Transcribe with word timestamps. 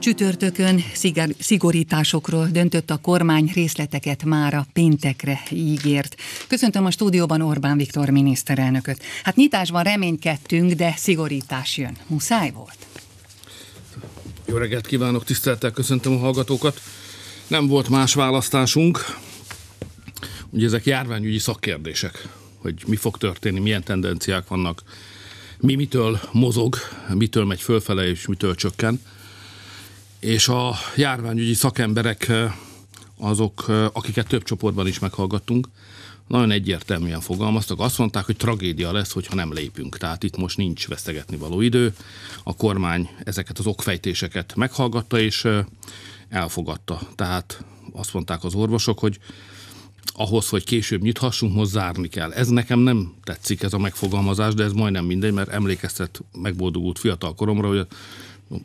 Csütörtökön 0.00 0.82
szigorításokról 1.38 2.46
döntött 2.46 2.90
a 2.90 2.96
kormány 2.96 3.50
részleteket 3.54 4.24
már 4.24 4.54
a 4.54 4.66
péntekre 4.72 5.40
ígért. 5.50 6.16
Köszöntöm 6.48 6.84
a 6.84 6.90
stúdióban 6.90 7.40
Orbán 7.40 7.76
Viktor 7.76 8.08
miniszterelnököt. 8.10 9.02
Hát 9.22 9.36
nyitásban 9.36 9.82
reménykedtünk, 9.82 10.72
de 10.72 10.94
szigorítás 10.96 11.76
jön. 11.76 11.96
Muszáj 12.06 12.50
volt? 12.50 12.76
Jó 14.46 14.56
reggelt 14.56 14.86
kívánok, 14.86 15.24
tiszteltel 15.24 15.70
köszöntöm 15.70 16.12
a 16.12 16.18
hallgatókat. 16.18 16.80
Nem 17.46 17.66
volt 17.66 17.88
más 17.88 18.14
választásunk. 18.14 19.04
Ugye 20.50 20.66
ezek 20.66 20.84
járványügyi 20.84 21.38
szakkérdések, 21.38 22.28
hogy 22.56 22.82
mi 22.86 22.96
fog 22.96 23.16
történni, 23.16 23.60
milyen 23.60 23.84
tendenciák 23.84 24.48
vannak, 24.48 24.82
mi 25.58 25.74
mitől 25.74 26.20
mozog, 26.32 26.76
mitől 27.14 27.44
megy 27.44 27.60
fölfele 27.60 28.08
és 28.08 28.26
mitől 28.26 28.54
csökken 28.54 29.00
és 30.20 30.48
a 30.48 30.74
járványügyi 30.96 31.54
szakemberek 31.54 32.32
azok, 33.16 33.68
akiket 33.92 34.26
több 34.26 34.42
csoportban 34.42 34.86
is 34.86 34.98
meghallgattunk, 34.98 35.68
nagyon 36.26 36.50
egyértelműen 36.50 37.20
fogalmaztak. 37.20 37.80
Azt 37.80 37.98
mondták, 37.98 38.24
hogy 38.24 38.36
tragédia 38.36 38.92
lesz, 38.92 39.12
hogyha 39.12 39.34
nem 39.34 39.52
lépünk. 39.52 39.98
Tehát 39.98 40.22
itt 40.22 40.36
most 40.36 40.56
nincs 40.56 40.88
vesztegetni 40.88 41.36
való 41.36 41.60
idő. 41.60 41.94
A 42.42 42.56
kormány 42.56 43.08
ezeket 43.24 43.58
az 43.58 43.66
okfejtéseket 43.66 44.54
meghallgatta 44.56 45.18
és 45.20 45.48
elfogadta. 46.28 47.00
Tehát 47.14 47.64
azt 47.92 48.12
mondták 48.12 48.44
az 48.44 48.54
orvosok, 48.54 48.98
hogy 48.98 49.18
ahhoz, 50.12 50.48
hogy 50.48 50.64
később 50.64 51.02
nyithassunk, 51.02 51.54
most 51.54 51.70
zárni 51.70 52.08
kell. 52.08 52.32
Ez 52.32 52.48
nekem 52.48 52.78
nem 52.78 53.14
tetszik, 53.24 53.62
ez 53.62 53.72
a 53.72 53.78
megfogalmazás, 53.78 54.54
de 54.54 54.64
ez 54.64 54.72
majdnem 54.72 55.04
mindegy, 55.04 55.32
mert 55.32 55.48
emlékeztet 55.48 56.22
megboldogult 56.32 56.98
fiatal 56.98 57.34
koromra, 57.34 57.68
hogy 57.68 57.86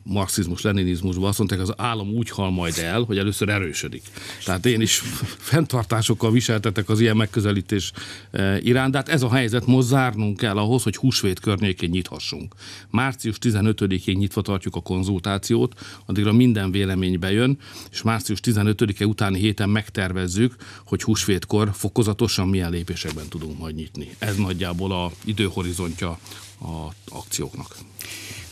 marxizmus, 0.04 0.62
leninizmusban 0.62 1.28
azt 1.28 1.38
mondták, 1.38 1.60
az 1.60 1.74
állam 1.78 2.10
úgy 2.10 2.30
hal 2.30 2.52
majd 2.52 2.78
el, 2.78 3.02
hogy 3.02 3.18
először 3.18 3.50
erősödik. 3.50 4.04
Tehát 4.46 4.66
én 4.66 4.82
is 4.82 5.02
fenntartásokkal 5.50 6.32
viseltetek 6.32 6.90
az 6.90 7.00
ilyen 7.00 7.18
megközelítés 7.18 7.92
eh, 8.32 8.66
iránt, 8.66 8.92
de 8.92 8.98
hát 8.98 9.10
ez 9.10 9.22
a 9.22 9.32
helyzet 9.32 9.66
most 9.66 9.88
zárnunk 9.88 10.38
kell 10.38 10.58
ahhoz, 10.58 10.84
hogy 10.84 10.96
húsvét 10.96 11.40
környékén 11.40 11.90
nyithassunk. 11.90 12.56
Március 12.90 13.38
15-én 13.42 14.18
nyitva 14.18 14.42
tartjuk 14.42 14.76
a 14.76 14.82
konzultációt, 14.82 15.74
addigra 16.06 16.32
minden 16.32 16.72
vélemény 16.72 17.20
bejön, 17.20 17.58
és 17.92 18.02
március 18.02 18.40
15-e 18.44 19.06
utáni 19.06 19.40
héten 19.40 19.70
megtervezzük, 19.70 20.56
hogy 20.86 21.04
húsvétkor 21.04 21.70
fokozatosan 21.74 22.48
milyen 22.48 22.72
lépésekben 22.72 23.28
tudunk 23.30 23.60
majd 23.60 23.76
nyitni. 23.76 24.16
Ez 24.20 24.36
nagyjából 24.36 24.92
a 24.92 25.12
időhorizontja 25.26 26.20
a 26.60 26.94
akcióknak. 27.08 27.76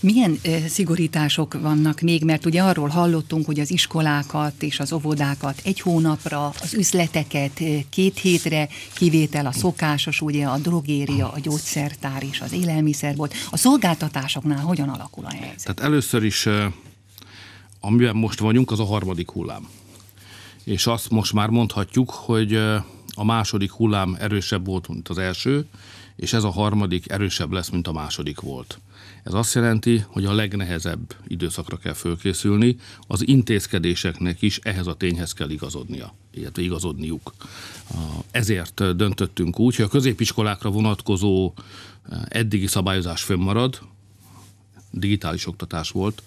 Milyen 0.03 0.39
szigorítások 0.67 1.61
vannak 1.61 2.01
még, 2.01 2.23
mert 2.23 2.45
ugye 2.45 2.61
arról 2.61 2.87
hallottunk, 2.87 3.45
hogy 3.45 3.59
az 3.59 3.71
iskolákat 3.71 4.63
és 4.63 4.79
az 4.79 4.93
óvodákat 4.93 5.61
egy 5.63 5.79
hónapra, 5.79 6.47
az 6.47 6.73
üzleteket 6.73 7.61
két 7.89 8.19
hétre, 8.19 8.67
kivétel 8.93 9.45
a 9.45 9.51
szokásos, 9.51 10.21
ugye 10.21 10.45
a 10.45 10.57
drogéria, 10.57 11.31
a 11.31 11.39
gyógyszertár 11.39 12.23
és 12.23 12.41
az 12.41 12.51
élelmiszerbolt. 12.51 13.33
A 13.49 13.57
szolgáltatásoknál 13.57 14.63
hogyan 14.63 14.89
alakul 14.89 15.25
a 15.25 15.29
helyzet? 15.29 15.63
Tehát 15.63 15.79
először 15.79 16.23
is, 16.23 16.47
amiben 17.79 18.15
most 18.15 18.39
vagyunk, 18.39 18.71
az 18.71 18.79
a 18.79 18.85
harmadik 18.85 19.29
hullám. 19.29 19.67
És 20.63 20.87
azt 20.87 21.09
most 21.09 21.33
már 21.33 21.49
mondhatjuk, 21.49 22.09
hogy 22.09 22.55
a 23.15 23.23
második 23.23 23.71
hullám 23.71 24.17
erősebb 24.19 24.65
volt, 24.65 24.87
mint 24.87 25.09
az 25.09 25.17
első, 25.17 25.65
és 26.15 26.33
ez 26.33 26.43
a 26.43 26.51
harmadik 26.51 27.11
erősebb 27.11 27.51
lesz, 27.51 27.69
mint 27.69 27.87
a 27.87 27.91
második 27.91 28.39
volt. 28.39 28.79
Ez 29.23 29.33
azt 29.33 29.53
jelenti, 29.53 30.03
hogy 30.07 30.25
a 30.25 30.33
legnehezebb 30.33 31.15
időszakra 31.27 31.77
kell 31.77 31.93
fölkészülni, 31.93 32.77
az 33.07 33.27
intézkedéseknek 33.27 34.41
is 34.41 34.57
ehhez 34.57 34.87
a 34.87 34.93
tényhez 34.93 35.33
kell 35.33 35.49
igazodnia, 35.49 36.13
illetve 36.31 36.61
igazodniuk. 36.61 37.33
Ezért 38.31 38.95
döntöttünk 38.95 39.59
úgy, 39.59 39.75
hogy 39.75 39.85
a 39.85 39.89
középiskolákra 39.89 40.69
vonatkozó 40.69 41.53
eddigi 42.27 42.67
szabályozás 42.67 43.23
fönnmarad, 43.23 43.81
digitális 44.91 45.47
oktatás 45.47 45.89
volt, 45.89 46.23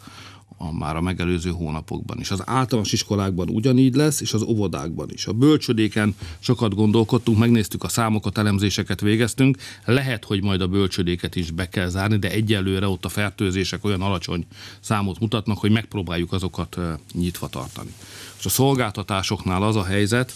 a, 0.58 0.72
már 0.72 0.96
a 0.96 1.00
megelőző 1.00 1.50
hónapokban 1.50 2.20
is. 2.20 2.30
Az 2.30 2.42
általános 2.44 2.92
iskolákban 2.92 3.48
ugyanígy 3.48 3.94
lesz, 3.94 4.20
és 4.20 4.32
az 4.32 4.42
óvodákban 4.42 5.10
is. 5.12 5.26
A 5.26 5.32
bölcsödéken 5.32 6.14
sokat 6.38 6.74
gondolkodtunk, 6.74 7.38
megnéztük 7.38 7.82
a 7.82 7.88
számokat, 7.88 8.38
elemzéseket 8.38 9.00
végeztünk. 9.00 9.56
Lehet, 9.84 10.24
hogy 10.24 10.42
majd 10.42 10.60
a 10.60 10.66
bölcsödéket 10.66 11.36
is 11.36 11.50
be 11.50 11.68
kell 11.68 11.88
zárni, 11.88 12.16
de 12.16 12.30
egyelőre 12.30 12.88
ott 12.88 13.04
a 13.04 13.08
fertőzések 13.08 13.84
olyan 13.84 14.02
alacsony 14.02 14.46
számot 14.80 15.20
mutatnak, 15.20 15.58
hogy 15.58 15.70
megpróbáljuk 15.70 16.32
azokat 16.32 16.78
nyitva 17.12 17.48
tartani. 17.48 17.94
És 18.38 18.44
a 18.44 18.48
szolgáltatásoknál 18.48 19.62
az 19.62 19.76
a 19.76 19.84
helyzet, 19.84 20.32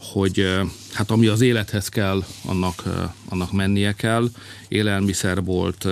hogy 0.00 0.46
hát 0.92 1.10
ami 1.10 1.26
az 1.26 1.40
élethez 1.40 1.88
kell, 1.88 2.24
annak, 2.44 2.82
annak 3.28 3.52
mennie 3.52 3.92
kell. 3.92 4.28
Élelmiszerbolt, 4.68 5.88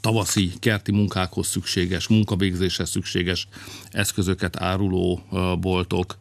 tavaszi 0.00 0.52
kerti 0.58 0.92
munkákhoz 0.92 1.46
szükséges, 1.46 2.08
munkavégzéshez 2.08 2.90
szükséges 2.90 3.48
eszközöket 3.90 4.60
áruló 4.60 5.22
boltok, 5.60 6.16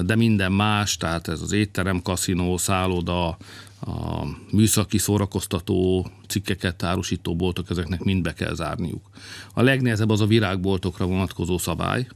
de 0.00 0.16
minden 0.16 0.52
más, 0.52 0.96
tehát 0.96 1.28
ez 1.28 1.40
az 1.40 1.52
étterem, 1.52 2.02
kaszinó, 2.02 2.56
szálloda, 2.56 3.36
a 3.80 4.24
műszaki 4.50 4.98
szórakoztató 4.98 6.06
cikkeket 6.28 6.82
árusító 6.82 7.36
boltok, 7.36 7.70
ezeknek 7.70 8.02
mind 8.02 8.22
be 8.22 8.34
kell 8.34 8.54
zárniuk. 8.54 9.10
A 9.54 9.62
legnehezebb 9.62 10.10
az 10.10 10.20
a 10.20 10.26
virágboltokra 10.26 11.06
vonatkozó 11.06 11.58
szabály, 11.58 12.06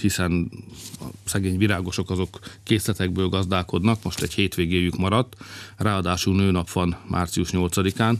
hiszen 0.00 0.50
a 1.00 1.04
szegény 1.24 1.58
virágosok 1.58 2.10
azok 2.10 2.38
készletekből 2.62 3.28
gazdálkodnak, 3.28 4.02
most 4.02 4.22
egy 4.22 4.34
hétvégéjük 4.34 4.96
maradt, 4.96 5.36
ráadásul 5.76 6.34
nőnap 6.34 6.70
van 6.70 6.96
március 7.06 7.48
8-án, 7.52 8.14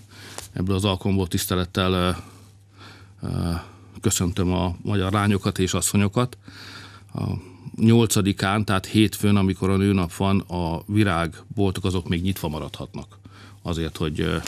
ebből 0.52 0.76
az 0.76 0.84
alkalomból 0.84 1.28
tisztelettel 1.28 2.24
köszöntöm 4.00 4.52
a 4.52 4.76
magyar 4.82 5.12
lányokat 5.12 5.58
és 5.58 5.74
asszonyokat. 5.74 6.36
A 7.14 7.24
nyolcadikán, 7.76 8.64
tehát 8.64 8.86
hétfőn, 8.86 9.36
amikor 9.36 9.70
a 9.70 9.76
nőnap 9.76 10.14
van, 10.14 10.40
a 10.40 10.82
virágboltok 10.86 11.84
azok 11.84 12.08
még 12.08 12.22
nyitva 12.22 12.48
maradhatnak. 12.48 13.18
Azért, 13.62 13.96
hogy 13.96 14.40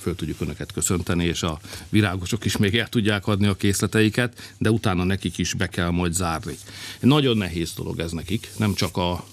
föl 0.00 0.14
tudjuk 0.14 0.40
önöket 0.40 0.72
köszönteni, 0.72 1.24
és 1.24 1.42
a 1.42 1.60
virágosok 1.88 2.44
is 2.44 2.56
még 2.56 2.76
el 2.76 2.88
tudják 2.88 3.26
adni 3.26 3.46
a 3.46 3.54
készleteiket, 3.54 4.54
de 4.58 4.70
utána 4.70 5.04
nekik 5.04 5.38
is 5.38 5.54
be 5.54 5.66
kell 5.66 5.90
majd 5.90 6.12
zárni. 6.12 6.54
Nagyon 7.00 7.36
nehéz 7.36 7.72
dolog 7.76 7.98
ez 7.98 8.12
nekik, 8.12 8.50
nem 8.56 8.74
csak 8.74 8.96
a 8.96 9.24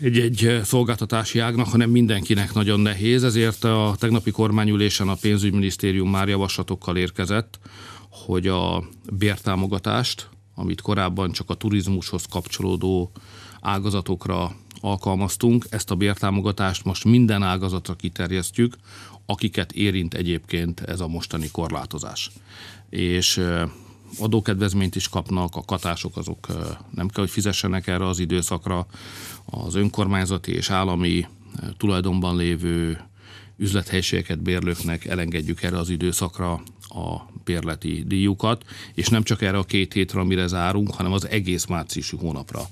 egy-egy 0.00 0.60
szolgáltatási 0.64 1.38
ágnak, 1.38 1.68
hanem 1.68 1.90
mindenkinek 1.90 2.54
nagyon 2.54 2.80
nehéz, 2.80 3.24
ezért 3.24 3.64
a 3.64 3.94
tegnapi 3.98 4.30
kormányülésen 4.30 5.08
a 5.08 5.14
pénzügyminisztérium 5.14 6.10
már 6.10 6.28
javaslatokkal 6.28 6.96
érkezett, 6.96 7.58
hogy 8.10 8.46
a 8.46 8.84
bértámogatást, 9.12 10.28
amit 10.54 10.80
korábban 10.80 11.32
csak 11.32 11.50
a 11.50 11.54
turizmushoz 11.54 12.24
kapcsolódó 12.30 13.12
ágazatokra 13.60 14.56
alkalmaztunk, 14.80 15.66
ezt 15.70 15.90
a 15.90 15.94
bértámogatást 15.94 16.84
most 16.84 17.04
minden 17.04 17.42
ágazatra 17.42 17.94
kiterjesztjük, 17.94 18.76
akiket 19.26 19.72
érint 19.72 20.14
egyébként 20.14 20.80
ez 20.80 21.00
a 21.00 21.08
mostani 21.08 21.50
korlátozás. 21.50 22.30
És 22.88 23.42
adókedvezményt 24.18 24.96
is 24.96 25.08
kapnak, 25.08 25.56
a 25.56 25.62
katások 25.62 26.16
azok 26.16 26.46
nem 26.94 27.08
kell, 27.08 27.22
hogy 27.22 27.30
fizessenek 27.30 27.86
erre 27.86 28.06
az 28.06 28.18
időszakra, 28.18 28.86
az 29.44 29.74
önkormányzati 29.74 30.52
és 30.52 30.70
állami 30.70 31.26
tulajdonban 31.76 32.36
lévő 32.36 33.00
üzlethelyiségeket 33.56 34.42
bérlőknek 34.42 35.04
elengedjük 35.04 35.62
erre 35.62 35.78
az 35.78 35.88
időszakra 35.88 36.62
a 36.90 37.30
bérleti 37.44 38.04
díjukat, 38.06 38.64
és 38.94 39.08
nem 39.08 39.22
csak 39.22 39.42
erre 39.42 39.58
a 39.58 39.64
két 39.64 39.92
hétre, 39.92 40.20
amire 40.20 40.46
zárunk, 40.46 40.94
hanem 40.94 41.12
az 41.12 41.28
egész 41.28 41.64
márciusi 41.64 42.16
hónapra 42.16 42.68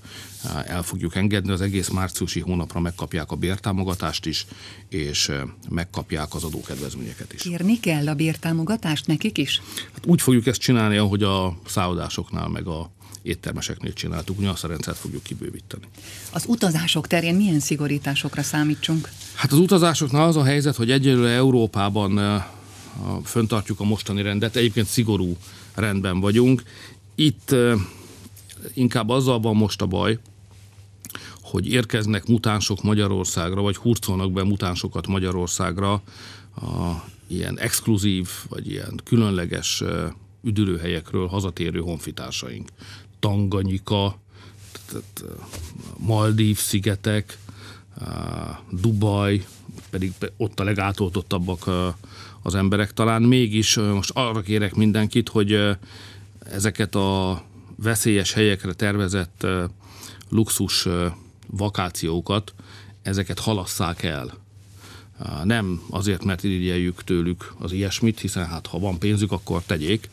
el 0.67 0.83
fogjuk 0.83 1.15
engedni. 1.15 1.53
Az 1.53 1.61
egész 1.61 1.89
márciusi 1.89 2.41
hónapra 2.41 2.81
megkapják 2.81 3.31
a 3.31 3.37
bértámogatást 3.37 4.27
is, 4.27 4.47
és 4.89 5.33
megkapják 5.69 6.35
az 6.35 6.45
adókedvezményeket 6.45 7.33
is. 7.33 7.43
Kérni 7.43 7.81
kell 7.81 8.09
a 8.09 8.15
bértámogatást 8.15 9.07
nekik 9.07 9.39
is? 9.39 9.63
Hát 9.93 10.07
úgy 10.07 10.21
fogjuk 10.21 10.47
ezt 10.47 10.61
csinálni, 10.61 10.97
ahogy 10.97 11.23
a 11.23 11.59
szállodásoknál, 11.67 12.49
meg 12.49 12.67
a 12.67 12.91
éttermeseknél 13.23 13.93
csináltuk, 13.93 14.39
ugyanazt 14.39 14.65
a 14.65 14.69
rendszert 14.69 14.97
fogjuk 14.97 15.23
kibővíteni. 15.23 15.85
Az 16.33 16.45
utazások 16.47 17.07
terén 17.07 17.35
milyen 17.35 17.61
szigorításokra 17.61 18.43
számítsunk? 18.43 19.11
Hát 19.35 19.53
az 19.53 19.59
utazásoknál 19.59 20.27
az 20.27 20.37
a 20.37 20.45
helyzet, 20.45 20.77
hogy 20.77 20.91
egyelőre 20.91 21.31
Európában 21.31 22.45
föntartjuk 23.25 23.81
a 23.81 23.85
mostani 23.85 24.23
rendet, 24.23 24.57
egyébként 24.57 24.87
szigorú 24.87 25.37
rendben 25.75 26.21
vagyunk. 26.21 26.63
Itt 27.15 27.55
inkább 28.75 29.09
azzal 29.09 29.41
van 29.41 29.57
most 29.57 29.83
a 29.83 29.87
baj, 29.87 30.19
hogy 31.43 31.73
érkeznek 31.73 32.27
mutánsok 32.27 32.83
Magyarországra, 32.83 33.61
vagy 33.61 33.77
hurcolnak 33.77 34.33
be 34.33 34.45
mutánsokat 34.45 35.07
Magyarországra 35.07 35.93
a 36.57 37.05
ilyen 37.27 37.59
exkluzív, 37.59 38.29
vagy 38.49 38.71
ilyen 38.71 39.01
különleges 39.05 39.83
üdülőhelyekről 40.43 41.27
hazatérő 41.27 41.81
honfitársaink. 41.81 42.69
Tanganyika, 43.19 44.19
Maldív 45.97 46.59
szigetek, 46.59 47.39
Dubaj, 48.71 49.47
pedig 49.91 50.13
ott 50.37 50.61
a 50.61 50.65
legátoltottabbak 50.65 51.95
az 52.49 52.55
emberek. 52.55 52.93
Talán 52.93 53.23
mégis 53.23 53.77
most 53.77 54.11
arra 54.15 54.41
kérek 54.41 54.75
mindenkit, 54.75 55.29
hogy 55.29 55.77
ezeket 56.53 56.95
a 56.95 57.43
veszélyes 57.77 58.33
helyekre 58.33 58.73
tervezett 58.73 59.47
luxus 60.29 60.89
vakációkat, 61.47 62.55
ezeket 63.03 63.39
halasszák 63.39 64.03
el. 64.03 64.35
Nem 65.45 65.83
azért, 65.91 66.25
mert 66.25 66.45
irigyeljük 66.45 67.05
tőlük 67.05 67.53
az 67.59 67.73
ilyesmit, 67.73 68.21
hiszen 68.21 68.47
hát 68.47 68.67
ha 68.67 68.79
van 68.79 68.99
pénzük, 68.99 69.33
akkor 69.33 69.63
tegyék, 69.63 70.09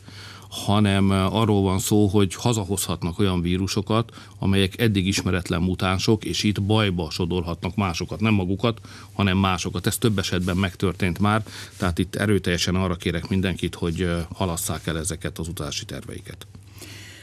hanem 0.48 1.10
arról 1.10 1.62
van 1.62 1.78
szó, 1.78 2.06
hogy 2.06 2.34
hazahozhatnak 2.34 3.18
olyan 3.18 3.40
vírusokat, 3.40 4.12
amelyek 4.38 4.80
eddig 4.80 5.06
ismeretlen 5.06 5.62
mutánsok, 5.62 6.24
és 6.24 6.42
itt 6.42 6.62
bajba 6.62 7.10
sodorhatnak 7.10 7.76
másokat, 7.76 8.20
nem 8.20 8.34
magukat, 8.34 8.80
hanem 9.12 9.38
másokat. 9.38 9.86
Ez 9.86 9.98
több 9.98 10.18
esetben 10.18 10.56
megtörtént 10.56 11.18
már, 11.18 11.42
tehát 11.76 11.98
itt 11.98 12.14
erőteljesen 12.14 12.74
arra 12.74 12.94
kérek 12.94 13.28
mindenkit, 13.28 13.74
hogy 13.74 14.10
halasszák 14.34 14.86
el 14.86 14.98
ezeket 14.98 15.38
az 15.38 15.48
utazási 15.48 15.84
terveiket. 15.84 16.46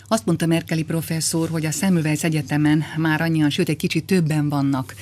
Azt 0.07 0.25
mondta 0.25 0.45
Merkeli 0.45 0.83
professzor, 0.83 1.49
hogy 1.49 1.65
a 1.65 1.71
Semmelweis 1.71 2.23
Egyetemen 2.23 2.83
már 2.97 3.21
annyian, 3.21 3.49
sőt 3.49 3.69
egy 3.69 3.77
kicsit 3.77 4.05
többen 4.05 4.49
vannak 4.49 4.95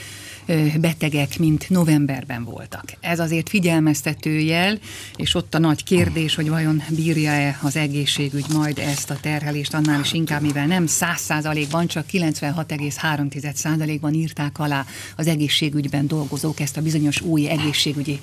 betegek, 0.79 1.39
mint 1.39 1.69
novemberben 1.69 2.43
voltak. 2.43 2.83
Ez 2.99 3.19
azért 3.19 3.49
figyelmeztető 3.49 4.39
jel, 4.39 4.79
és 5.15 5.35
ott 5.35 5.55
a 5.55 5.59
nagy 5.59 5.83
kérdés, 5.83 6.35
hogy 6.35 6.49
vajon 6.49 6.83
bírja-e 6.89 7.59
az 7.61 7.75
egészségügy 7.75 8.45
majd 8.53 8.77
ezt 8.77 9.09
a 9.09 9.17
terhelést, 9.21 9.73
annál 9.73 9.99
is 9.99 10.13
inkább, 10.13 10.41
mivel 10.41 10.67
nem 10.67 10.85
100%-ban, 10.87 11.87
csak 11.87 12.05
96,3%-ban 12.11 14.13
írták 14.13 14.59
alá 14.59 14.85
az 15.15 15.27
egészségügyben 15.27 16.07
dolgozók 16.07 16.59
ezt 16.59 16.77
a 16.77 16.81
bizonyos 16.81 17.21
új 17.21 17.49
egészségügyi 17.49 18.19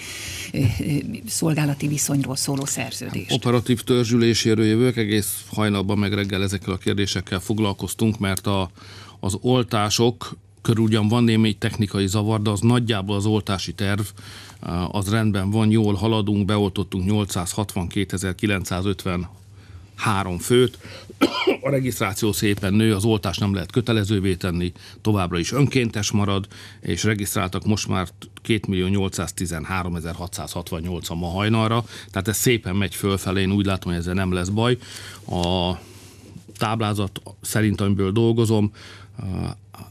szolgálati 1.27 1.89
viszonyról 1.89 2.37
szóló 2.37 2.65
szerződést. 2.65 3.33
Operatív 3.33 3.83
törzsüléséről 3.83 4.65
jövök, 4.65 4.97
egész 4.97 5.45
hajnalban 5.51 5.99
meg 5.99 6.13
reggel 6.13 6.43
ezekkel 6.43 6.73
a 6.73 6.77
kérdésekkel 6.77 7.41
foglalkoztunk, 7.41 8.19
mert 8.19 8.47
a, 8.47 8.71
az 9.21 9.37
oltások 9.41 10.37
körül 10.69 10.85
ugyan 10.85 11.09
van 11.09 11.25
némi 11.25 11.53
technikai 11.53 12.07
zavar, 12.07 12.43
de 12.43 12.51
az 12.51 12.61
nagyjából 12.61 13.17
az 13.17 13.27
oltási 13.27 13.73
terv, 13.73 14.01
az 14.91 15.11
rendben 15.11 15.51
van, 15.51 15.71
jól 15.71 15.95
haladunk, 15.95 16.45
beoltottunk 16.45 17.11
862.950 17.11 19.21
három 19.95 20.39
főt. 20.39 20.79
A 21.63 21.71
regisztráció 21.71 22.33
szépen 22.33 22.75
nő, 22.75 22.95
az 22.95 23.05
oltás 23.05 23.39
nem 23.39 23.55
lehet 23.55 23.73
kötelezővé 23.73 24.35
tenni, 24.35 24.73
továbbra 25.01 25.39
is 25.39 25.53
önkéntes 25.53 26.11
marad, 26.11 26.47
és 26.81 27.05
regisztráltak 27.05 27.65
most 27.65 27.89
már 27.89 28.09
2.813.668 28.47 31.09
a 31.09 31.15
ma 31.15 31.29
hajnalra, 31.29 31.85
tehát 32.11 32.29
ez 32.29 32.37
szépen 32.37 32.77
megy 32.77 32.95
fölfelé, 32.95 33.41
én 33.41 33.53
úgy 33.53 33.67
látom, 33.67 33.93
hogy 33.93 34.01
ezzel 34.01 34.15
nem 34.15 34.33
lesz 34.33 34.49
baj. 34.49 34.79
A 35.31 35.73
táblázat 36.57 37.23
szerint, 37.41 37.81
amiből 37.81 38.13
dolgozom, 38.13 38.73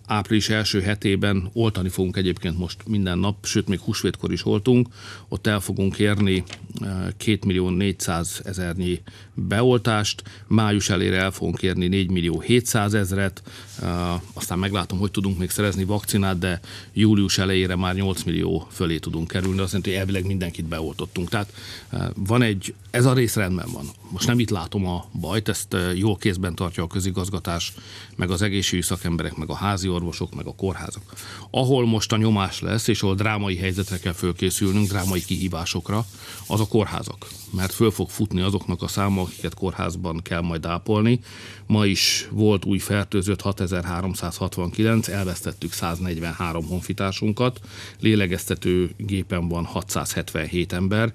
április 0.08 0.50
első 0.50 0.82
hetében 0.82 1.50
oltani 1.54 1.90
fogunk 1.90 2.18
egyébként 2.18 2.58
most 2.58 2.88
minden 2.88 3.20
nap, 3.20 3.46
sőt 3.46 3.68
még 3.68 3.80
húsvétkor 3.80 4.32
is 4.32 4.46
oltunk, 4.46 4.88
ott 5.28 5.48
el 5.48 5.60
fogunk 5.60 5.98
érni 6.00 6.44
2 7.18 7.40
millió 7.46 7.70
400 7.70 8.42
ezernyi 8.46 9.02
beoltást, 9.34 10.24
május 10.48 10.90
elére 10.90 11.18
el 11.18 11.32
fogunk 11.32 11.62
érni 11.62 11.88
4 11.88 12.10
millió 12.10 12.40
700 12.40 12.94
ezret, 12.94 13.42
aztán 14.34 14.60
meglátom, 14.60 15.00
hogy 15.00 15.12
tudunk 15.12 15.38
még 15.38 15.50
szerezni 15.50 15.84
vakcinát, 15.84 16.40
de 16.40 16.60
július 16.94 17.38
elejére 17.38 17.76
már 17.76 17.96
8 17.96 18.24
millió 18.24 18.68
fölé 18.72 18.98
tudunk 18.98 19.28
kerülni, 19.28 19.60
azt 19.60 19.68
jelenti, 19.68 19.90
hogy 19.90 20.00
elvileg 20.00 20.26
mindenkit 20.26 20.66
beoltottunk. 20.66 21.30
Tehát 21.30 21.54
van 22.16 22.42
egy, 22.42 22.74
ez 22.92 23.06
a 23.06 23.14
rész 23.14 23.36
rendben 23.36 23.68
van. 23.74 23.86
Most 24.10 24.28
nem 24.28 24.40
itt 24.40 24.50
látom 24.50 24.86
a 24.86 25.06
bajt, 25.20 25.50
ezt 25.50 25.76
jól 25.96 26.18
kézben 26.18 26.56
tartja 26.56 26.84
a 26.84 26.88
közigazgatás, 26.88 27.74
meg 28.16 28.30
az 28.32 28.42
egészségügyi 28.42 28.88
szakemberek, 28.88 29.36
meg 29.36 29.50
a 29.50 29.56
házi 29.56 29.88
orvosok, 29.98 30.36
meg 30.36 30.46
a 30.46 30.56
kórházak. 30.56 31.04
Ahol 31.52 31.86
most 31.86 32.12
a 32.12 32.18
nyomás 32.18 32.62
lesz, 32.62 32.88
és 32.88 33.02
ahol 33.02 33.16
drámai 33.16 33.58
helyzetre 33.58 33.98
kell 33.98 34.14
fölkészülnünk, 34.14 34.88
drámai 34.88 35.24
kihívásokra, 35.24 36.06
az 36.48 36.60
a 36.60 36.68
kórházak. 36.68 37.28
Mert 37.52 37.74
föl 37.74 37.92
fog 37.92 38.10
futni 38.10 38.42
azoknak 38.42 38.82
a 38.82 38.88
száma, 38.88 39.22
akiket 39.22 39.54
kórházban 39.54 40.22
kell 40.22 40.42
majd 40.42 40.66
ápolni. 40.66 41.20
Ma 41.66 41.86
is 41.86 42.28
volt 42.32 42.66
új 42.66 42.78
fertőzött 42.78 43.42
6369, 43.42 45.08
elvesztettük 45.08 45.72
143 45.72 46.66
honfitársunkat, 46.66 47.60
lélegeztető 48.00 48.92
gépen 48.98 49.48
van 49.48 49.66
677 49.66 50.74
ember, 50.74 51.14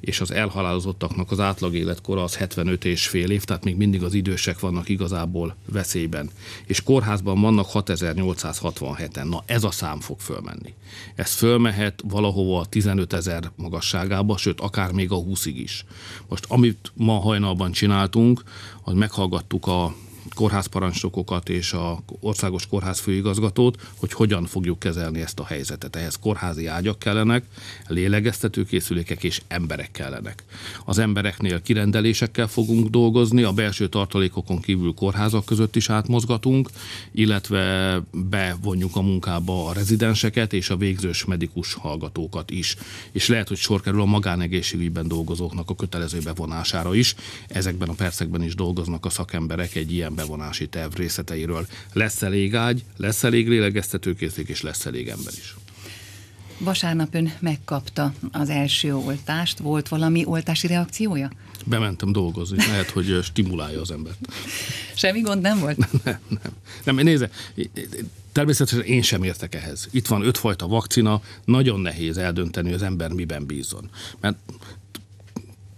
és 0.00 0.20
az 0.20 0.30
elhalálozottaknak 0.30 1.30
az 1.30 1.40
átlag 1.40 1.74
életkora 1.74 2.22
az 2.22 2.36
75 2.36 2.84
és 2.84 3.08
fél 3.08 3.30
év, 3.30 3.44
tehát 3.44 3.64
még 3.64 3.76
mindig 3.76 4.02
az 4.02 4.14
idősek 4.14 4.60
vannak 4.60 4.88
igazából 4.88 5.56
veszélyben. 5.72 6.30
És 6.66 6.82
kórházban 6.82 7.40
vannak 7.40 7.68
6867-en. 7.72 9.28
Na 9.28 9.42
ez 9.46 9.64
a 9.64 9.70
szám 9.70 10.00
fog 10.00 10.20
fölmenni. 10.20 10.74
Ez 11.14 11.32
fölmehet 11.32 12.02
valahova 12.08 12.60
a 12.60 12.66
15 12.66 13.12
ezer 13.12 13.50
magasságába, 13.56 14.36
sőt 14.36 14.60
akár 14.60 14.92
még 14.92 15.10
a 15.10 15.16
20-ig 15.16 15.54
is. 15.54 15.84
Most 16.28 16.44
amit 16.48 16.92
ma 16.94 17.18
hajnalban 17.18 17.72
csináltunk, 17.72 18.42
az 18.82 18.94
meghallgattuk 18.94 19.66
a 19.66 19.94
kórházparancsnokokat 20.34 21.48
és 21.48 21.72
a 21.72 22.02
országos 22.20 22.66
kórház 22.66 22.98
főigazgatót, 22.98 23.88
hogy 23.96 24.12
hogyan 24.12 24.46
fogjuk 24.46 24.78
kezelni 24.78 25.20
ezt 25.20 25.38
a 25.38 25.44
helyzetet. 25.44 25.96
Ehhez 25.96 26.18
kórházi 26.18 26.66
ágyak 26.66 26.98
kellenek, 26.98 27.44
lélegeztetőkészülékek 27.86 29.24
és 29.24 29.40
emberek 29.48 29.90
kellenek. 29.90 30.42
Az 30.84 30.98
embereknél 30.98 31.62
kirendelésekkel 31.62 32.46
fogunk 32.46 32.88
dolgozni, 32.88 33.42
a 33.42 33.52
belső 33.52 33.88
tartalékokon 33.88 34.60
kívül 34.60 34.94
kórházak 34.94 35.44
között 35.44 35.76
is 35.76 35.90
átmozgatunk, 35.90 36.70
illetve 37.12 38.02
bevonjuk 38.12 38.96
a 38.96 39.02
munkába 39.02 39.66
a 39.66 39.72
rezidenseket 39.72 40.52
és 40.52 40.70
a 40.70 40.76
végzős 40.76 41.24
medikus 41.24 41.74
hallgatókat 41.74 42.50
is. 42.50 42.76
És 43.12 43.28
lehet, 43.28 43.48
hogy 43.48 43.56
sor 43.56 43.80
kerül 43.80 44.00
a 44.00 44.04
magánegészségügyben 44.04 45.08
dolgozóknak 45.08 45.70
a 45.70 45.74
kötelező 45.74 46.18
bevonására 46.18 46.94
is. 46.94 47.14
Ezekben 47.48 47.88
a 47.88 47.92
percekben 47.92 48.42
is 48.42 48.54
dolgoznak 48.54 49.04
a 49.04 49.10
szakemberek 49.10 49.74
egy 49.74 49.92
ilyen 49.92 50.09
bevonási 50.14 50.68
terv 50.68 50.94
részleteiről. 50.94 51.66
Lesz 51.92 52.22
elég 52.22 52.54
ágy, 52.54 52.84
lesz 52.96 53.24
elég 53.24 53.48
lélegeztetőkészlék, 53.48 54.48
és 54.48 54.62
lesz 54.62 54.86
elég 54.86 55.08
ember 55.08 55.32
is. 55.36 55.54
Vasárnap 56.58 57.14
ön 57.14 57.32
megkapta 57.40 58.12
az 58.32 58.48
első 58.48 58.94
oltást. 58.94 59.58
Volt 59.58 59.88
valami 59.88 60.24
oltási 60.24 60.66
reakciója? 60.66 61.30
Bementem 61.66 62.12
dolgozni, 62.12 62.56
lehet, 62.56 62.90
hogy 62.90 63.18
stimulálja 63.22 63.80
az 63.80 63.90
embert. 63.90 64.18
Semmi 64.94 65.20
gond 65.20 65.40
nem 65.40 65.58
volt? 65.58 65.76
Nem, 66.04 66.18
nem. 66.28 66.52
nem 66.84 66.96
nézze, 66.96 67.30
természetesen 68.32 68.82
én 68.84 69.02
sem 69.02 69.22
értek 69.22 69.54
ehhez. 69.54 69.88
Itt 69.90 70.06
van 70.06 70.22
ötfajta 70.22 70.66
vakcina, 70.66 71.22
nagyon 71.44 71.80
nehéz 71.80 72.16
eldönteni, 72.16 72.66
hogy 72.66 72.76
az 72.76 72.82
ember 72.82 73.12
miben 73.12 73.46
bízon. 73.46 73.90
Mert 74.20 74.36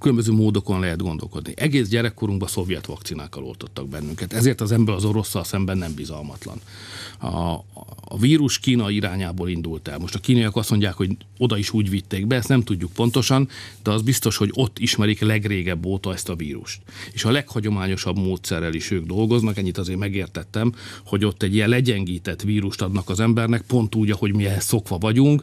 különböző 0.03 0.33
módokon 0.33 0.81
lehet 0.81 1.03
gondolkodni. 1.03 1.53
Egész 1.57 1.89
gyerekkorunkban 1.89 2.49
szovjet 2.49 2.87
vakcinákkal 2.87 3.45
oltottak 3.45 3.89
bennünket, 3.89 4.33
ezért 4.33 4.61
az 4.61 4.73
ember 4.73 4.95
az 4.95 5.05
orosszal 5.05 5.45
szemben 5.45 5.79
nem 5.79 5.95
bizalmatlan. 5.95 6.61
A, 7.19 7.53
a 8.05 8.19
vírus 8.19 8.59
Kína 8.59 8.91
irányából 8.91 9.49
indult 9.49 9.89
el. 9.89 9.99
Most 9.99 10.15
a 10.15 10.19
kínaiak 10.19 10.57
azt 10.57 10.71
mondják, 10.71 10.95
hogy 10.95 11.17
oda 11.39 11.57
is 11.57 11.73
úgy 11.73 11.91
vitték 11.91 12.27
be, 12.27 12.37
ezt 12.37 12.49
nem 12.49 12.63
tudjuk 12.63 12.93
pontosan, 12.93 13.49
de 13.83 13.91
az 13.91 14.03
biztos, 14.03 14.37
hogy 14.37 14.51
ott 14.53 14.79
ismerik 14.79 15.21
legrégebb 15.21 15.87
óta 15.87 16.13
ezt 16.13 16.29
a 16.29 16.35
vírust. 16.35 16.81
És 17.13 17.25
a 17.25 17.31
leghagyományosabb 17.31 18.17
módszerrel 18.17 18.75
is 18.75 18.91
ők 18.91 19.07
dolgoznak, 19.07 19.57
ennyit 19.59 19.79
azért 19.79 19.99
megértettem, 19.99 20.75
hogy 21.07 21.25
ott 21.25 21.43
egy 21.43 21.55
ilyen 21.55 21.69
legyengített 21.69 22.43
vírust 22.43 22.83
adnak 22.83 23.09
az 23.09 23.21
embernek, 23.21 23.63
pont 23.63 23.95
úgy, 23.95 24.11
ahogy 24.11 24.35
mi 24.35 24.47
ehhez 24.47 24.65
szokva 24.65 24.99
vagyunk, 24.99 25.43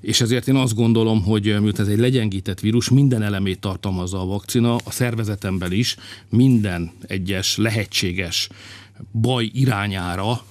és 0.00 0.20
ezért 0.20 0.48
én 0.48 0.56
azt 0.56 0.74
gondolom, 0.74 1.22
hogy 1.22 1.60
miután 1.60 1.86
ez 1.86 1.92
egy 1.92 1.98
legyengített 1.98 2.60
vírus, 2.60 2.88
minden 2.88 3.22
elemét 3.22 3.60
tartalmazza 4.00 4.20
a 4.20 4.26
vakcina, 4.26 4.74
a 4.74 4.90
szervezetemben 4.90 5.72
is 5.72 5.96
minden 6.28 6.92
egyes 7.06 7.56
lehetséges 7.56 8.48
baj 9.12 9.50
irányára 9.52 10.44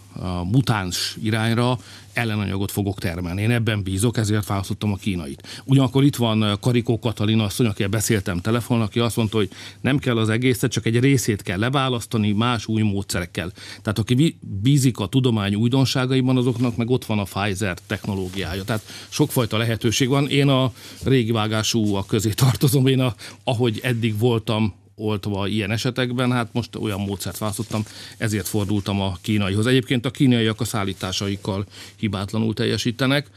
mutáns 0.52 1.18
irányra 1.22 1.80
ellenanyagot 2.20 2.72
fogok 2.72 3.00
termelni. 3.00 3.42
Én 3.42 3.52
ebben 3.52 3.84
bízok, 3.84 4.18
ezért 4.18 4.48
választottam 4.48 4.92
a 4.92 4.96
kínait. 4.96 5.62
Ugyanakkor 5.66 6.04
itt 6.04 6.16
van 6.16 6.58
Karikó 6.62 7.00
Katalina 7.00 7.44
asszony, 7.44 7.66
aki 7.66 7.86
beszéltem 7.86 8.40
telefonon, 8.40 8.84
aki 8.84 9.00
azt 9.00 9.16
mondta, 9.16 9.38
hogy 9.38 9.50
nem 9.82 9.98
kell 9.98 10.18
az 10.18 10.30
egészet, 10.30 10.72
csak 10.72 10.86
egy 10.86 11.00
részét 11.00 11.42
kell 11.42 11.60
leválasztani 11.60 12.32
más 12.32 12.68
új 12.68 12.82
módszerekkel. 12.82 13.52
Tehát 13.82 14.00
aki 14.00 14.38
bízik 14.62 15.00
a 15.00 15.08
tudomány 15.08 15.56
újdonságaiban, 15.56 16.38
azoknak 16.38 16.76
meg 16.76 16.90
ott 16.90 17.06
van 17.06 17.20
a 17.20 17.24
Pfizer 17.24 17.78
technológiája. 17.88 18.64
Tehát 18.64 18.82
sokfajta 19.10 19.58
lehetőség 19.58 20.08
van. 20.08 20.28
Én 20.28 20.48
a 20.48 20.72
régi 21.04 21.32
vágású 21.32 21.96
a 21.96 22.06
közé 22.06 22.30
tartozom, 22.30 22.88
én 22.88 23.00
a, 23.00 23.14
ahogy 23.44 23.80
eddig 23.84 24.18
voltam, 24.18 24.74
oltva 25.00 25.48
ilyen 25.48 25.72
esetekben, 25.72 26.32
hát 26.32 26.50
most 26.52 26.76
olyan 26.76 27.00
módszert 27.00 27.38
választottam, 27.38 27.84
ezért 28.18 28.48
fordultam 28.48 29.02
a 29.02 29.18
kínaihoz. 29.22 29.68
Egyébként 29.68 30.06
a 30.06 30.12
kínaiak 30.12 30.62
a 30.62 30.66
szállításaikkal 30.66 31.66
hibátlanul 31.96 32.54
teljesítenek. 32.54 33.30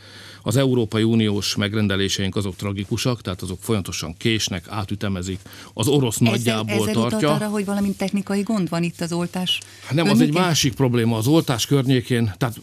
Az 0.44 0.56
Európai 0.56 1.02
Uniós 1.02 1.56
megrendeléseink 1.56 2.36
azok 2.36 2.56
tragikusak, 2.56 3.20
tehát 3.20 3.42
azok 3.42 3.58
folyamatosan 3.60 4.16
késnek, 4.16 4.64
átütemezik. 4.68 5.38
Az 5.74 5.88
orosz 5.88 6.20
ezzel, 6.20 6.30
nagyjából 6.30 6.88
ezzel 6.88 7.08
tartja. 7.08 7.34
arra, 7.34 7.48
hogy 7.48 7.64
valami 7.64 7.94
technikai 7.94 8.42
gond 8.42 8.68
van 8.68 8.82
itt 8.82 9.00
az 9.00 9.12
oltás? 9.12 9.60
Hát 9.84 9.94
nem, 9.94 10.04
környékén? 10.04 10.28
az 10.30 10.36
egy 10.36 10.42
másik 10.42 10.74
probléma. 10.74 11.16
Az 11.16 11.26
oltás 11.26 11.66
környékén, 11.66 12.32
tehát 12.38 12.60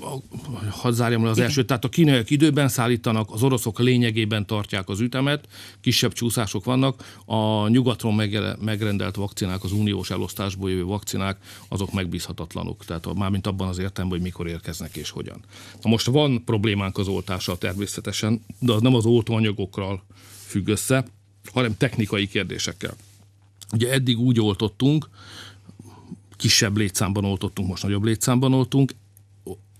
hadd 0.69 0.91
zárjam 0.91 1.23
le 1.23 1.29
az 1.29 1.35
Igen. 1.35 1.47
elsőt, 1.47 1.67
tehát 1.67 1.85
a 1.85 1.89
kínaiak 1.89 2.29
időben 2.29 2.67
szállítanak, 2.67 3.29
az 3.31 3.43
oroszok 3.43 3.79
lényegében 3.79 4.45
tartják 4.45 4.89
az 4.89 4.99
ütemet, 4.99 5.47
kisebb 5.81 6.13
csúszások 6.13 6.63
vannak. 6.63 7.03
A 7.25 7.67
nyugatról 7.67 8.13
megrendelt 8.89 9.15
vakcinák, 9.15 9.63
az 9.63 9.71
uniós 9.71 10.09
elosztásból 10.09 10.69
jövő 10.69 10.83
vakcinák, 10.83 11.37
azok 11.67 11.93
megbízhatatlanok. 11.93 12.85
Tehát 12.85 13.13
mármint 13.13 13.47
abban 13.47 13.67
az 13.67 13.77
értelemben, 13.77 14.19
hogy 14.19 14.27
mikor 14.27 14.47
érkeznek 14.47 14.95
és 14.95 15.09
hogyan. 15.09 15.39
Na 15.81 15.89
most 15.89 16.05
van 16.05 16.43
problémánk 16.43 16.97
az 16.97 17.07
oltással 17.07 17.57
természetesen, 17.57 18.41
de 18.59 18.73
az 18.73 18.81
nem 18.81 18.95
az 18.95 19.05
oltóanyagokkal 19.05 20.03
függ 20.45 20.67
össze, 20.67 21.05
hanem 21.53 21.77
technikai 21.77 22.27
kérdésekkel. 22.27 22.95
Ugye 23.73 23.91
eddig 23.91 24.19
úgy 24.19 24.39
oltottunk, 24.39 25.09
kisebb 26.37 26.77
létszámban 26.77 27.25
oltottunk, 27.25 27.69
most 27.69 27.83
nagyobb 27.83 28.03
létszámban 28.03 28.53
oltunk, 28.53 28.93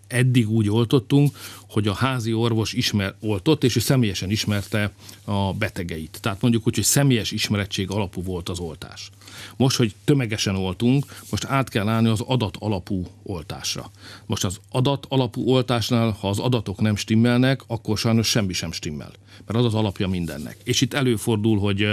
eddig 0.09 0.49
úgy 0.49 0.69
oltottunk, 0.69 1.37
hogy 1.69 1.87
a 1.87 1.93
házi 1.93 2.33
orvos 2.33 2.73
ismer, 2.73 3.15
oltott, 3.19 3.63
és 3.63 3.75
ő 3.75 3.79
személyesen 3.79 4.29
ismerte 4.29 4.91
a 5.23 5.53
betegeit. 5.53 6.17
Tehát 6.21 6.41
mondjuk 6.41 6.67
úgy, 6.67 6.75
hogy 6.75 6.83
személyes 6.83 7.31
ismerettség 7.31 7.91
alapú 7.91 8.23
volt 8.23 8.49
az 8.49 8.59
oltás. 8.59 9.09
Most, 9.55 9.77
hogy 9.77 9.95
tömegesen 10.03 10.55
oltunk, 10.55 11.05
most 11.29 11.45
át 11.45 11.69
kell 11.69 11.87
állni 11.87 12.07
az 12.07 12.21
adat 12.21 12.57
alapú 12.59 13.07
oltásra. 13.23 13.91
Most 14.25 14.43
az 14.43 14.59
adat 14.71 15.05
alapú 15.09 15.49
oltásnál, 15.49 16.17
ha 16.19 16.29
az 16.29 16.39
adatok 16.39 16.79
nem 16.79 16.95
stimmelnek, 16.95 17.61
akkor 17.67 17.97
sajnos 17.97 18.27
semmi 18.27 18.53
sem 18.53 18.71
stimmel. 18.71 19.11
Mert 19.45 19.59
az 19.59 19.65
az 19.65 19.73
alapja 19.73 20.07
mindennek. 20.07 20.57
És 20.63 20.81
itt 20.81 20.93
előfordul, 20.93 21.59
hogy, 21.59 21.87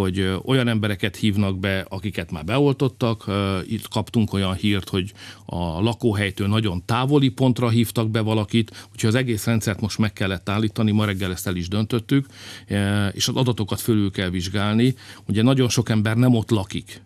hogy 0.00 0.34
olyan 0.44 0.68
embereket 0.68 1.16
hívnak 1.16 1.58
be, 1.58 1.86
akiket 1.88 2.30
már 2.30 2.44
beoltottak. 2.44 3.24
Itt 3.66 3.88
kaptunk 3.88 4.32
olyan 4.32 4.54
hírt, 4.54 4.88
hogy 4.88 5.12
a 5.46 5.80
lakóhelytől 5.80 6.48
nagyon 6.48 6.84
távoli 6.84 7.28
pontra 7.28 7.68
hívtak 7.68 8.10
be 8.10 8.20
valakit, 8.20 8.88
úgyhogy 8.92 9.10
az 9.10 9.14
egész 9.14 9.44
rendszert 9.44 9.80
most 9.80 9.98
meg 9.98 10.12
kellett 10.12 10.48
állítani, 10.48 10.90
ma 10.90 11.04
reggel 11.04 11.30
ezt 11.30 11.46
el 11.46 11.56
is 11.56 11.68
döntöttük, 11.68 12.26
és 13.12 13.28
az 13.28 13.36
adatokat 13.36 13.80
fölül 13.80 14.10
kell 14.10 14.28
vizsgálni. 14.28 14.94
Ugye 15.28 15.42
nagyon 15.42 15.68
sok 15.68 15.88
ember 15.88 16.16
nem 16.16 16.34
ott 16.34 16.50
lakik, 16.50 17.00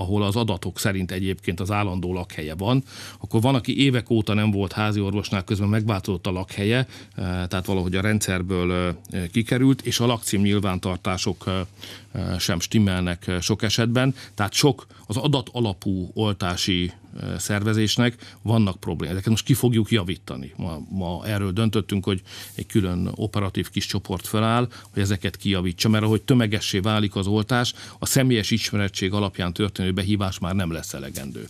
ahol 0.00 0.22
az 0.22 0.36
adatok 0.36 0.78
szerint 0.78 1.10
egyébként 1.10 1.60
az 1.60 1.70
állandó 1.70 2.12
lakhelye 2.12 2.54
van, 2.54 2.84
akkor 3.18 3.40
van, 3.40 3.54
aki 3.54 3.82
évek 3.82 4.10
óta 4.10 4.34
nem 4.34 4.50
volt 4.50 4.72
házi 4.72 5.00
orvosnál, 5.00 5.44
közben 5.44 5.68
megváltozott 5.68 6.26
a 6.26 6.30
lakhelye, 6.30 6.76
eh, 6.76 6.86
tehát 7.16 7.66
valahogy 7.66 7.96
a 7.96 8.00
rendszerből 8.00 8.72
eh, 8.72 9.26
kikerült, 9.32 9.82
és 9.82 10.00
a 10.00 10.06
lakcím 10.06 10.40
nyilvántartások 10.40 11.44
eh, 11.46 12.38
sem 12.38 12.60
stimmelnek 12.60 13.30
sok 13.40 13.62
esetben, 13.62 14.14
tehát 14.34 14.52
sok 14.52 14.86
az 15.06 15.16
adat 15.16 15.48
alapú 15.52 16.10
oltási 16.14 16.92
szervezésnek 17.38 18.36
vannak 18.42 18.80
problémák. 18.80 19.14
Ezeket 19.14 19.30
most 19.30 19.44
ki 19.44 19.54
fogjuk 19.54 19.90
javítani. 19.90 20.52
Ma, 20.56 20.78
ma 20.90 21.26
erről 21.26 21.52
döntöttünk, 21.52 22.04
hogy 22.04 22.22
egy 22.54 22.66
külön 22.66 23.10
operatív 23.14 23.70
kis 23.70 23.86
csoport 23.86 24.26
feláll, 24.26 24.68
hogy 24.92 25.02
ezeket 25.02 25.36
kijavítsa, 25.36 25.88
mert 25.88 26.04
ahogy 26.04 26.22
tömegessé 26.22 26.78
válik 26.78 27.16
az 27.16 27.26
oltás, 27.26 27.74
a 27.98 28.06
személyes 28.06 28.50
ismerettség 28.50 29.12
alapján 29.12 29.52
történő 29.52 29.92
behívás 29.92 30.38
már 30.38 30.54
nem 30.54 30.72
lesz 30.72 30.94
elegendő. 30.94 31.48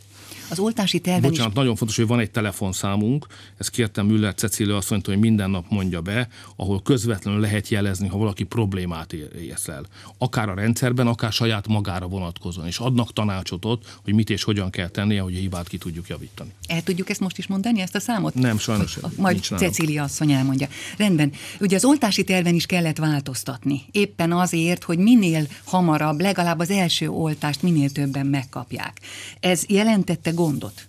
Az 0.50 0.58
oltási 0.58 1.00
terven 1.00 1.30
Bocsánat, 1.30 1.50
is... 1.50 1.56
nagyon 1.58 1.76
fontos, 1.76 1.96
hogy 1.96 2.06
van 2.06 2.20
egy 2.20 2.30
telefonszámunk, 2.30 3.26
ezt 3.58 3.70
kértem 3.70 4.06
Müller 4.06 4.34
Cecília 4.34 4.76
azt 4.76 4.90
mondta, 4.90 5.10
hogy 5.10 5.20
minden 5.20 5.50
nap 5.50 5.64
mondja 5.68 6.00
be, 6.00 6.28
ahol 6.56 6.82
közvetlenül 6.82 7.40
lehet 7.40 7.68
jelezni, 7.68 8.08
ha 8.08 8.18
valaki 8.18 8.44
problémát 8.44 9.12
érsz 9.12 9.68
el. 9.68 9.86
Akár 10.18 10.48
a 10.48 10.54
rendszerben, 10.54 11.06
akár 11.06 11.32
saját 11.32 11.68
magára 11.68 12.06
vonatkozóan, 12.06 12.66
és 12.66 12.78
adnak 12.78 13.12
tanácsot 13.12 13.64
ott, 13.64 13.98
hogy 14.04 14.14
mit 14.14 14.30
és 14.30 14.42
hogyan 14.42 14.70
kell 14.70 14.88
tennie, 14.88 15.20
hogy 15.20 15.34
a 15.34 15.38
hibát 15.38 15.68
ki 15.68 15.78
tudjuk 15.78 16.08
javítani. 16.08 16.50
El 16.66 16.82
tudjuk 16.82 17.10
ezt 17.10 17.20
most 17.20 17.38
is 17.38 17.46
mondani, 17.46 17.80
ezt 17.80 17.94
a 17.94 18.00
számot? 18.00 18.34
Nem, 18.34 18.58
sajnos. 18.58 18.96
A, 18.96 19.08
majd 19.16 19.40
Cecília 19.42 20.02
asszony 20.02 20.32
elmondja. 20.32 20.68
Rendben. 20.96 21.32
Ugye 21.60 21.76
az 21.76 21.84
oltási 21.84 22.24
terven 22.24 22.54
is 22.54 22.66
kellett 22.66 22.98
változtatni. 22.98 23.82
Éppen 23.90 24.32
azért, 24.32 24.84
hogy 24.84 24.98
minél 24.98 25.46
hamarabb, 25.64 26.20
legalább 26.20 26.58
az 26.58 26.70
első 26.70 27.08
oltást 27.08 27.62
minél 27.62 27.90
többen 27.90 28.26
megkapják. 28.26 29.00
Ez 29.40 29.64
jelentette 29.68 30.32
gondot? 30.40 30.88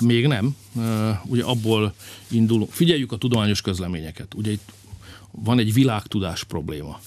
Még 0.00 0.26
nem. 0.26 0.56
Ugye 1.24 1.44
abból 1.44 1.94
indulunk. 2.28 2.72
Figyeljük 2.72 3.12
a 3.12 3.16
tudományos 3.16 3.60
közleményeket. 3.60 4.34
Ugye 4.34 4.50
itt 4.50 4.72
van 5.30 5.58
egy 5.58 5.72
világtudás 5.72 6.44
probléma 6.44 7.00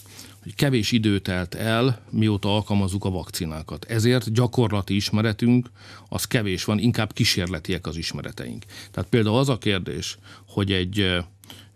hogy 0.43 0.55
kevés 0.55 0.91
idő 0.91 1.19
telt 1.19 1.55
el, 1.55 2.01
mióta 2.09 2.55
alkalmazzuk 2.55 3.05
a 3.05 3.09
vakcinákat. 3.09 3.85
Ezért 3.85 4.33
gyakorlati 4.33 4.95
ismeretünk 4.95 5.71
az 6.09 6.25
kevés 6.25 6.63
van, 6.63 6.79
inkább 6.79 7.13
kísérletiek 7.13 7.87
az 7.87 7.95
ismereteink. 7.95 8.65
Tehát 8.91 9.09
például 9.09 9.37
az 9.37 9.49
a 9.49 9.57
kérdés, 9.57 10.17
hogy 10.47 10.71
egy 10.71 11.23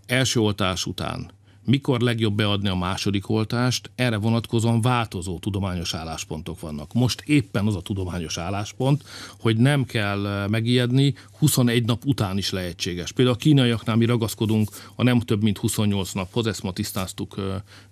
első 0.05 0.39
oltás 0.39 0.85
után 0.85 1.31
mikor 1.67 2.01
legjobb 2.01 2.35
beadni 2.35 2.67
a 2.67 2.75
második 2.75 3.29
oltást, 3.29 3.91
erre 3.95 4.17
vonatkozóan 4.17 4.81
változó 4.81 5.39
tudományos 5.39 5.93
álláspontok 5.93 6.59
vannak. 6.59 6.93
Most 6.93 7.23
éppen 7.25 7.65
az 7.65 7.75
a 7.75 7.81
tudományos 7.81 8.37
álláspont, 8.37 9.03
hogy 9.39 9.57
nem 9.57 9.85
kell 9.85 10.25
eh, 10.25 10.47
megijedni, 10.47 11.13
21 11.39 11.85
nap 11.85 12.05
után 12.05 12.37
is 12.37 12.51
lehetséges. 12.51 13.11
Például 13.11 13.35
a 13.35 13.39
kínaiaknál 13.39 13.95
mi 13.95 14.05
ragaszkodunk 14.05 14.69
a 14.95 15.03
nem 15.03 15.19
több 15.19 15.43
mint 15.43 15.57
28 15.57 16.11
naphoz, 16.11 16.47
ezt 16.47 16.63
ma 16.63 16.71
tisztáztuk 16.71 17.35
eh, 17.37 17.43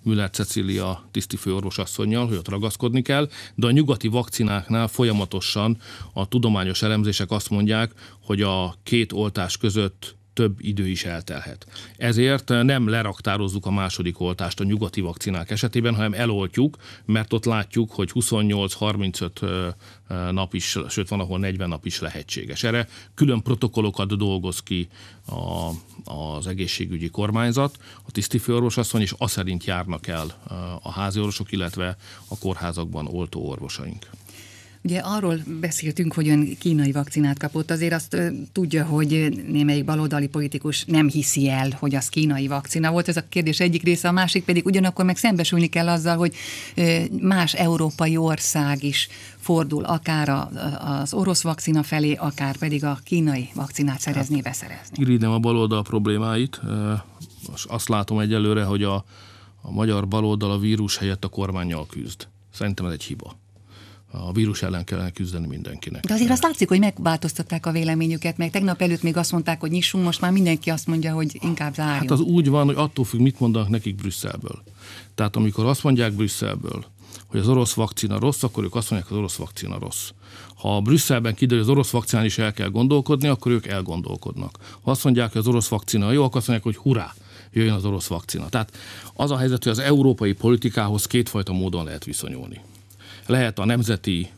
Müller 0.03 0.29
Cecilia 0.29 1.03
tisztifőorvosasszonynal, 1.11 2.27
hogy 2.27 2.37
ott 2.37 2.49
ragaszkodni 2.49 3.01
kell, 3.01 3.29
de 3.55 3.67
a 3.67 3.71
nyugati 3.71 4.07
vakcináknál 4.07 4.87
folyamatosan 4.87 5.77
a 6.13 6.27
tudományos 6.27 6.81
elemzések 6.81 7.31
azt 7.31 7.49
mondják, 7.49 7.91
hogy 8.21 8.41
a 8.41 8.75
két 8.83 9.11
oltás 9.11 9.57
között 9.57 10.15
több 10.35 10.57
idő 10.59 10.87
is 10.87 11.05
eltelhet. 11.05 11.67
Ezért 11.97 12.49
nem 12.49 12.87
leraktározzuk 12.87 13.65
a 13.65 13.71
második 13.71 14.19
oltást 14.19 14.59
a 14.59 14.63
nyugati 14.63 15.01
vakcinák 15.01 15.51
esetében, 15.51 15.95
hanem 15.95 16.13
eloltjuk, 16.13 16.77
mert 17.05 17.33
ott 17.33 17.45
látjuk, 17.45 17.91
hogy 17.91 18.11
28-35 18.13 19.73
nap 20.31 20.53
is, 20.53 20.77
sőt 20.89 21.09
van, 21.09 21.19
ahol 21.19 21.39
40 21.39 21.69
nap 21.69 21.85
is 21.85 21.99
lehetséges. 21.99 22.63
Erre 22.63 22.87
külön 23.13 23.41
protokollokat 23.41 24.17
dolgoz 24.17 24.59
ki 24.63 24.87
a, 25.27 25.69
az 26.13 26.47
egészségügyi 26.47 27.09
kormányzat, 27.09 27.77
a 28.07 28.11
tisztifőorvos 28.11 28.77
asszony, 28.77 29.01
és 29.01 29.13
azt 29.17 29.33
szerint 29.33 29.63
járnak 29.63 30.07
el 30.07 30.41
a 30.81 30.91
házi 30.91 31.19
orvosok, 31.19 31.51
illetve 31.51 31.97
a 32.27 32.37
kórházakban 32.37 33.07
oltó 33.07 33.49
orvosaink. 33.49 34.09
Ugye 34.85 34.99
arról 34.99 35.39
beszéltünk, 35.59 36.13
hogy 36.13 36.27
ön 36.27 36.57
kínai 36.57 36.91
vakcinát 36.91 37.39
kapott, 37.39 37.71
azért 37.71 37.93
azt 37.93 38.17
tudja, 38.51 38.85
hogy 38.85 39.43
némelyik 39.47 39.85
baloldali 39.85 40.27
politikus 40.27 40.83
nem 40.85 41.07
hiszi 41.07 41.49
el, 41.49 41.69
hogy 41.79 41.95
az 41.95 42.09
kínai 42.09 42.47
vakcina 42.47 42.91
volt. 42.91 43.07
Ez 43.07 43.17
a 43.17 43.23
kérdés 43.29 43.59
egyik 43.59 43.83
része, 43.83 44.07
a 44.07 44.11
másik 44.11 44.43
pedig 44.43 44.65
ugyanakkor 44.65 45.05
meg 45.05 45.17
szembesülni 45.17 45.67
kell 45.67 45.89
azzal, 45.89 46.17
hogy 46.17 46.35
más 47.21 47.53
európai 47.53 48.17
ország 48.17 48.83
is 48.83 49.07
fordul 49.39 49.83
akár 49.83 50.29
a, 50.29 50.49
az 51.01 51.13
orosz 51.13 51.41
vakcina 51.41 51.83
felé, 51.83 52.13
akár 52.13 52.57
pedig 52.57 52.83
a 52.83 52.99
kínai 53.03 53.49
vakcinát 53.55 53.99
szerezni, 53.99 54.35
hát, 54.35 54.43
beszerezni. 54.43 54.97
Irigydem 54.99 55.31
a 55.31 55.39
baloldal 55.39 55.83
problémáit. 55.83 56.61
Azt 57.63 57.89
látom 57.89 58.19
egyelőre, 58.19 58.63
hogy 58.63 58.83
a, 58.83 58.95
a 59.61 59.71
magyar 59.71 60.07
baloldal 60.07 60.51
a 60.51 60.57
vírus 60.57 60.97
helyett 60.97 61.23
a 61.23 61.27
kormányjal 61.27 61.85
küzd. 61.85 62.27
Szerintem 62.51 62.85
ez 62.85 62.91
egy 62.91 63.03
hiba 63.03 63.43
a 64.15 64.31
vírus 64.31 64.61
ellen 64.61 64.83
kellene 64.83 65.11
küzdeni 65.11 65.47
mindenkinek. 65.47 66.05
De 66.05 66.13
azért 66.13 66.31
azt 66.31 66.43
látszik, 66.43 66.67
hogy 66.67 66.79
megváltoztatták 66.79 67.65
a 67.65 67.71
véleményüket, 67.71 68.37
meg 68.37 68.51
tegnap 68.51 68.81
előtt 68.81 69.03
még 69.03 69.17
azt 69.17 69.31
mondták, 69.31 69.59
hogy 69.59 69.71
nyissunk, 69.71 70.03
most 70.03 70.21
már 70.21 70.31
mindenki 70.31 70.69
azt 70.69 70.87
mondja, 70.87 71.13
hogy 71.13 71.37
inkább 71.41 71.73
zárjunk. 71.73 72.09
Hát 72.09 72.11
az 72.11 72.19
úgy 72.19 72.49
van, 72.49 72.65
hogy 72.65 72.75
attól 72.77 73.05
függ, 73.05 73.19
mit 73.19 73.39
mondanak 73.39 73.69
nekik 73.69 73.95
Brüsszelből. 73.95 74.63
Tehát 75.15 75.35
amikor 75.35 75.65
azt 75.65 75.83
mondják 75.83 76.13
Brüsszelből, 76.13 76.85
hogy 77.27 77.39
az 77.39 77.47
orosz 77.47 77.73
vakcina 77.73 78.19
rossz, 78.19 78.43
akkor 78.43 78.63
ők 78.63 78.75
azt 78.75 78.89
mondják, 78.89 79.11
hogy 79.11 79.21
az 79.21 79.23
orosz 79.23 79.37
vakcina 79.37 79.79
rossz. 79.79 80.09
Ha 80.55 80.81
Brüsszelben 80.81 81.35
kiderül, 81.35 81.63
hogy 81.63 81.69
az 81.69 81.75
orosz 81.75 81.89
vakcinán 81.89 82.25
is 82.25 82.37
el 82.37 82.53
kell 82.53 82.69
gondolkodni, 82.69 83.27
akkor 83.27 83.51
ők 83.51 83.67
elgondolkodnak. 83.67 84.57
Ha 84.81 84.91
azt 84.91 85.03
mondják, 85.03 85.31
hogy 85.31 85.41
az 85.41 85.47
orosz 85.47 85.67
vakcina 85.67 86.11
jó, 86.11 86.23
akkor 86.23 86.37
azt 86.37 86.47
mondják, 86.47 86.75
hogy 86.75 86.83
hurrá, 86.83 87.13
jöjjön 87.51 87.73
az 87.73 87.85
orosz 87.85 88.07
vakcina. 88.07 88.49
Tehát 88.49 88.77
az 89.13 89.31
a 89.31 89.37
helyzet, 89.37 89.63
hogy 89.63 89.71
az 89.71 89.79
európai 89.79 90.33
politikához 90.33 91.05
kétfajta 91.05 91.53
módon 91.53 91.85
lehet 91.85 92.03
viszonyulni 92.03 92.61
lehet 93.27 93.59
a 93.59 93.65
nemzeti 93.65 94.29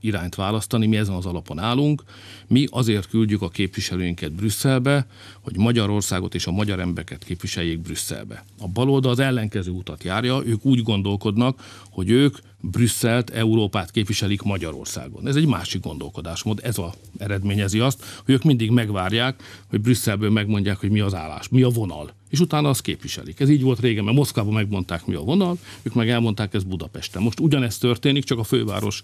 irányt 0.00 0.34
választani, 0.34 0.86
mi 0.86 0.96
ezen 0.96 1.14
az 1.14 1.26
alapon 1.26 1.58
állunk. 1.58 2.02
Mi 2.46 2.66
azért 2.70 3.08
küldjük 3.08 3.42
a 3.42 3.48
képviselőinket 3.48 4.32
Brüsszelbe, 4.32 5.06
hogy 5.40 5.56
Magyarországot 5.56 6.34
és 6.34 6.46
a 6.46 6.50
magyar 6.50 6.80
embereket 6.80 7.24
képviseljék 7.24 7.78
Brüsszelbe. 7.78 8.44
A 8.58 8.68
baloldal 8.68 9.10
az 9.10 9.18
ellenkező 9.18 9.70
utat 9.70 10.04
járja, 10.04 10.42
ők 10.44 10.64
úgy 10.64 10.82
gondolkodnak, 10.82 11.84
hogy 11.90 12.10
ők 12.10 12.36
Brüsszelt, 12.60 13.30
Európát 13.30 13.90
képviselik 13.90 14.42
Magyarországon. 14.42 15.26
Ez 15.26 15.36
egy 15.36 15.46
másik 15.46 15.82
gondolkodásmód, 15.82 16.60
ez 16.62 16.78
a 16.78 16.94
eredményezi 17.18 17.78
azt, 17.78 18.04
hogy 18.24 18.34
ők 18.34 18.42
mindig 18.42 18.70
megvárják, 18.70 19.42
hogy 19.66 19.80
Brüsszelből 19.80 20.30
megmondják, 20.30 20.76
hogy 20.76 20.90
mi 20.90 21.00
az 21.00 21.14
állás, 21.14 21.48
mi 21.48 21.62
a 21.62 21.68
vonal, 21.68 22.12
és 22.30 22.40
utána 22.40 22.68
azt 22.68 22.82
képviselik. 22.82 23.40
Ez 23.40 23.48
így 23.48 23.62
volt 23.62 23.80
régen, 23.80 24.04
mert 24.04 24.16
Moszkvában 24.16 24.52
megmondták, 24.52 25.06
mi 25.06 25.14
a 25.14 25.20
vonal, 25.20 25.58
ők 25.82 25.94
meg 25.94 26.08
elmondták 26.08 26.54
ez 26.54 26.64
Budapesten. 26.64 27.22
Most 27.22 27.40
ugyanezt 27.40 27.80
történik, 27.80 28.24
csak 28.24 28.38
a 28.38 28.44
főváros 28.44 29.02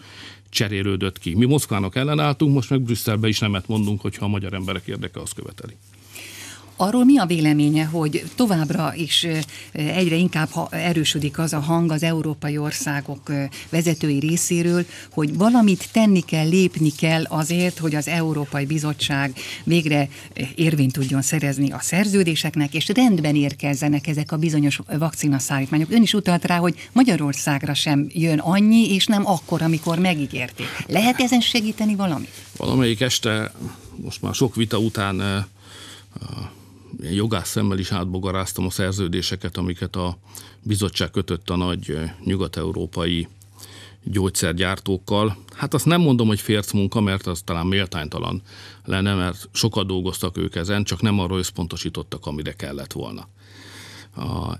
cserélődött 0.48 1.18
ki. 1.18 1.34
Mi 1.34 1.44
Moszkvának 1.44 1.96
ellenálltunk, 1.96 2.54
most 2.54 2.70
meg 2.70 2.80
Brüsszelbe 2.80 3.28
is 3.28 3.38
nemet 3.38 3.68
mondunk, 3.68 4.00
hogyha 4.00 4.24
a 4.24 4.28
magyar 4.28 4.54
emberek 4.54 4.86
érdeke 4.86 5.20
azt 5.20 5.34
követeli. 5.34 5.76
Arról 6.76 7.04
mi 7.04 7.18
a 7.18 7.26
véleménye, 7.26 7.84
hogy 7.84 8.24
továbbra 8.34 8.94
is 8.94 9.26
egyre 9.72 10.14
inkább 10.16 10.48
erősödik 10.70 11.38
az 11.38 11.52
a 11.52 11.60
hang 11.60 11.90
az 11.90 12.02
európai 12.02 12.58
országok 12.58 13.32
vezetői 13.68 14.18
részéről, 14.18 14.86
hogy 15.10 15.36
valamit 15.36 15.88
tenni 15.92 16.20
kell, 16.20 16.48
lépni 16.48 16.90
kell 16.90 17.24
azért, 17.24 17.78
hogy 17.78 17.94
az 17.94 18.08
Európai 18.08 18.66
Bizottság 18.66 19.34
végre 19.64 20.08
érvényt 20.54 20.92
tudjon 20.92 21.22
szerezni 21.22 21.70
a 21.70 21.78
szerződéseknek, 21.80 22.74
és 22.74 22.88
rendben 22.94 23.34
érkezzenek 23.34 24.06
ezek 24.06 24.32
a 24.32 24.36
bizonyos 24.36 24.80
vakcinaszállítmányok. 24.98 25.90
Ön 25.90 26.02
is 26.02 26.14
utalt 26.14 26.44
rá, 26.44 26.56
hogy 26.56 26.88
Magyarországra 26.92 27.74
sem 27.74 28.06
jön 28.08 28.38
annyi, 28.38 28.94
és 28.94 29.06
nem 29.06 29.26
akkor, 29.26 29.62
amikor 29.62 29.98
megígérték. 29.98 30.66
Lehet 30.86 31.20
ezen 31.20 31.40
segíteni 31.40 31.94
valami? 31.94 32.28
Valamelyik 32.56 33.00
este, 33.00 33.52
most 33.96 34.22
már 34.22 34.34
sok 34.34 34.54
vita 34.54 34.78
után 34.78 35.46
jogász 37.00 37.48
szemmel 37.48 37.78
is 37.78 37.92
átbogaráztam 37.92 38.66
a 38.66 38.70
szerződéseket, 38.70 39.56
amiket 39.56 39.96
a 39.96 40.18
bizottság 40.62 41.10
kötött 41.10 41.50
a 41.50 41.56
nagy 41.56 41.98
nyugat-európai 42.24 43.28
gyógyszergyártókkal. 44.04 45.36
Hát 45.54 45.74
azt 45.74 45.84
nem 45.84 46.00
mondom, 46.00 46.26
hogy 46.26 46.40
férc 46.40 46.72
munka, 46.72 47.00
mert 47.00 47.26
az 47.26 47.40
talán 47.44 47.66
méltánytalan 47.66 48.42
lenne, 48.84 49.14
mert 49.14 49.48
sokat 49.52 49.86
dolgoztak 49.86 50.36
ők 50.36 50.54
ezen, 50.54 50.84
csak 50.84 51.02
nem 51.02 51.18
arra 51.18 51.36
összpontosítottak, 51.36 52.26
amire 52.26 52.52
kellett 52.52 52.92
volna. 52.92 53.28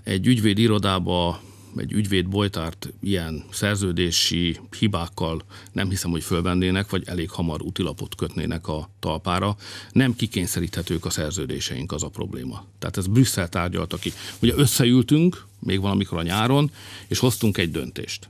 Egy 0.03 0.27
ügyvéd 0.27 0.57
irodába 0.57 1.41
egy 1.79 1.91
ügyvéd 1.91 2.27
bolytárt 2.27 2.93
ilyen 3.01 3.43
szerződési 3.51 4.59
hibákkal 4.79 5.41
nem 5.71 5.89
hiszem, 5.89 6.11
hogy 6.11 6.23
fölvennének, 6.23 6.89
vagy 6.89 7.03
elég 7.05 7.29
hamar 7.29 7.61
utilapot 7.61 8.15
kötnének 8.15 8.67
a 8.67 8.89
talpára. 8.99 9.55
Nem 9.91 10.15
kikényszeríthetők 10.15 11.05
a 11.05 11.09
szerződéseink, 11.09 11.91
az 11.91 12.03
a 12.03 12.09
probléma. 12.09 12.65
Tehát 12.79 12.97
ez 12.97 13.07
Brüsszel 13.07 13.49
tárgyalta 13.49 13.97
ki. 13.97 14.13
Ugye 14.41 14.53
összeültünk, 14.55 15.45
még 15.59 15.81
valamikor 15.81 16.17
a 16.17 16.21
nyáron, 16.21 16.71
és 17.07 17.19
hoztunk 17.19 17.57
egy 17.57 17.71
döntést, 17.71 18.29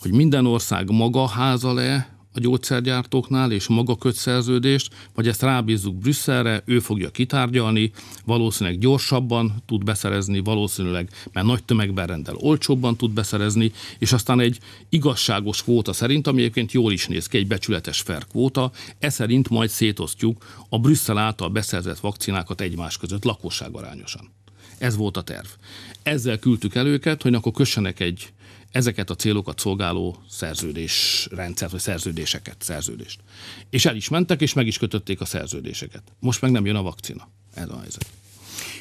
hogy 0.00 0.12
minden 0.12 0.46
ország 0.46 0.90
maga 0.90 1.28
háza 1.28 1.72
le 1.72 2.15
a 2.36 2.40
gyógyszergyártóknál, 2.40 3.52
és 3.52 3.66
maga 3.66 3.96
köt 3.96 4.14
szerződést, 4.14 4.94
vagy 5.14 5.28
ezt 5.28 5.42
rábízzuk 5.42 5.94
Brüsszelre, 5.96 6.62
ő 6.64 6.78
fogja 6.78 7.10
kitárgyalni, 7.10 7.92
valószínűleg 8.24 8.78
gyorsabban 8.78 9.62
tud 9.66 9.84
beszerezni, 9.84 10.38
valószínűleg, 10.38 11.10
mert 11.32 11.46
nagy 11.46 11.64
tömegben 11.64 12.06
rendel, 12.06 12.34
olcsóbban 12.36 12.96
tud 12.96 13.10
beszerezni, 13.10 13.72
és 13.98 14.12
aztán 14.12 14.40
egy 14.40 14.58
igazságos 14.88 15.62
kvóta 15.62 15.92
szerint, 15.92 16.26
ami 16.26 16.40
egyébként 16.40 16.72
jól 16.72 16.92
is 16.92 17.06
néz 17.06 17.26
ki, 17.26 17.36
egy 17.36 17.46
becsületes 17.46 18.00
fair 18.00 18.26
kvóta, 18.26 18.70
e 18.98 19.08
szerint 19.08 19.48
majd 19.48 19.70
szétosztjuk 19.70 20.44
a 20.68 20.78
Brüsszel 20.78 21.18
által 21.18 21.48
beszerzett 21.48 21.98
vakcinákat 21.98 22.60
egymás 22.60 22.98
között 22.98 23.24
lakosságarányosan. 23.24 24.30
Ez 24.78 24.96
volt 24.96 25.16
a 25.16 25.22
terv. 25.22 25.46
Ezzel 26.02 26.38
küldtük 26.38 26.74
el 26.74 26.86
őket, 26.86 27.22
hogy 27.22 27.34
akkor 27.34 27.52
kössenek 27.52 28.00
egy 28.00 28.32
ezeket 28.70 29.10
a 29.10 29.14
célokat 29.14 29.58
szolgáló 29.58 30.22
szerződés 30.28 31.28
rendszert, 31.30 31.70
vagy 31.70 31.80
szerződéseket, 31.80 32.56
szerződést. 32.58 33.20
És 33.70 33.84
el 33.84 33.96
is 33.96 34.08
mentek, 34.08 34.40
és 34.40 34.52
meg 34.52 34.66
is 34.66 34.78
kötötték 34.78 35.20
a 35.20 35.24
szerződéseket. 35.24 36.02
Most 36.18 36.40
meg 36.40 36.50
nem 36.50 36.66
jön 36.66 36.76
a 36.76 36.82
vakcina. 36.82 37.28
Ez 37.54 37.68
a 37.68 37.80
helyzet. 37.80 38.06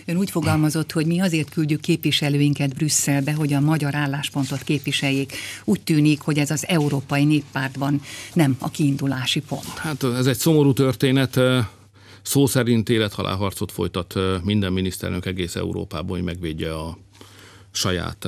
Ön 0.05 0.17
úgy 0.17 0.31
fogalmazott, 0.31 0.91
hogy 0.91 1.05
mi 1.05 1.19
azért 1.19 1.49
küldjük 1.49 1.81
képviselőinket 1.81 2.73
Brüsszelbe, 2.73 3.33
hogy 3.33 3.53
a 3.53 3.59
magyar 3.59 3.95
álláspontot 3.95 4.63
képviseljék. 4.63 5.33
Úgy 5.63 5.81
tűnik, 5.81 6.21
hogy 6.21 6.37
ez 6.37 6.51
az 6.51 6.67
Európai 6.67 7.25
Néppártban 7.25 8.01
nem 8.33 8.55
a 8.59 8.69
kiindulási 8.69 9.39
pont. 9.39 9.77
Hát 9.77 10.03
ez 10.03 10.25
egy 10.25 10.37
szomorú 10.37 10.73
történet. 10.73 11.39
Szó 12.21 12.45
szerint 12.45 12.89
élethalálharcot 12.89 13.71
folytat 13.71 14.13
minden 14.43 14.73
miniszterelnök 14.73 15.25
egész 15.25 15.55
Európában, 15.55 16.15
hogy 16.17 16.25
megvédje 16.25 16.75
a 16.75 16.97
saját 17.71 18.27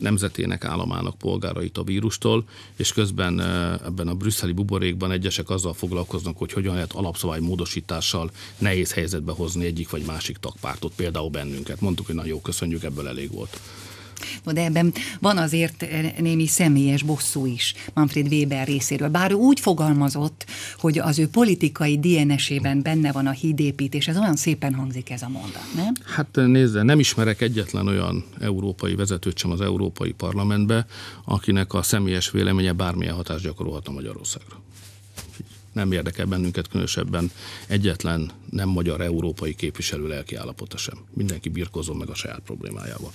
nemzetének, 0.00 0.64
államának 0.64 1.18
polgárait 1.18 1.78
a 1.78 1.82
vírustól, 1.82 2.44
és 2.76 2.92
közben 2.92 3.40
ebben 3.84 4.08
a 4.08 4.14
brüsszeli 4.14 4.52
buborékban 4.52 5.10
egyesek 5.10 5.50
azzal 5.50 5.74
foglalkoznak, 5.74 6.38
hogy 6.38 6.52
hogyan 6.52 6.74
lehet 6.74 6.92
alapszabály 6.92 7.40
módosítással 7.40 8.30
nehéz 8.58 8.92
helyzetbe 8.92 9.32
hozni 9.32 9.64
egyik 9.64 9.90
vagy 9.90 10.04
másik 10.06 10.36
tagpártot, 10.36 10.92
például 10.96 11.30
bennünket. 11.30 11.80
Mondtuk, 11.80 12.06
hogy 12.06 12.14
nagyon 12.14 12.42
köszönjük, 12.42 12.82
ebből 12.82 13.08
elég 13.08 13.32
volt. 13.32 13.60
No, 14.44 14.52
de 14.52 14.64
ebben 14.64 14.92
van 15.20 15.38
azért 15.38 15.86
némi 16.18 16.46
személyes 16.46 17.02
bosszú 17.02 17.46
is 17.46 17.74
Manfred 17.94 18.32
Weber 18.32 18.66
részéről. 18.66 19.08
Bár 19.08 19.32
úgy 19.32 19.60
fogalmazott, 19.60 20.46
hogy 20.78 20.98
az 20.98 21.18
ő 21.18 21.28
politikai 21.28 21.98
DNS-ében 21.98 22.82
benne 22.82 23.12
van 23.12 23.26
a 23.26 23.30
hídépítés, 23.30 24.08
ez 24.08 24.16
olyan 24.16 24.36
szépen 24.36 24.74
hangzik 24.74 25.10
ez 25.10 25.22
a 25.22 25.28
mondat, 25.28 25.64
nem? 25.74 25.94
Hát 26.04 26.28
nézze, 26.32 26.82
nem 26.82 26.98
ismerek 26.98 27.40
egyetlen 27.40 27.86
olyan 27.86 28.24
európai 28.40 28.94
vezetőt 28.94 29.38
sem 29.38 29.50
az 29.50 29.60
Európai 29.60 30.12
Parlamentbe, 30.12 30.86
akinek 31.24 31.74
a 31.74 31.82
személyes 31.82 32.30
véleménye 32.30 32.72
bármilyen 32.72 33.14
hatást 33.14 33.44
gyakorolhat 33.44 33.88
a 33.88 33.92
Magyarországra 33.92 34.62
nem 35.78 35.92
érdekel 35.92 36.26
bennünket 36.26 36.68
különösebben 36.68 37.30
egyetlen 37.66 38.30
nem 38.50 38.68
magyar 38.68 39.00
európai 39.00 39.54
képviselő 39.54 40.08
lelki 40.08 40.34
állapota 40.34 40.76
sem. 40.76 40.98
Mindenki 41.14 41.48
birkozom 41.48 41.98
meg 41.98 42.08
a 42.08 42.14
saját 42.14 42.40
problémájával. 42.44 43.12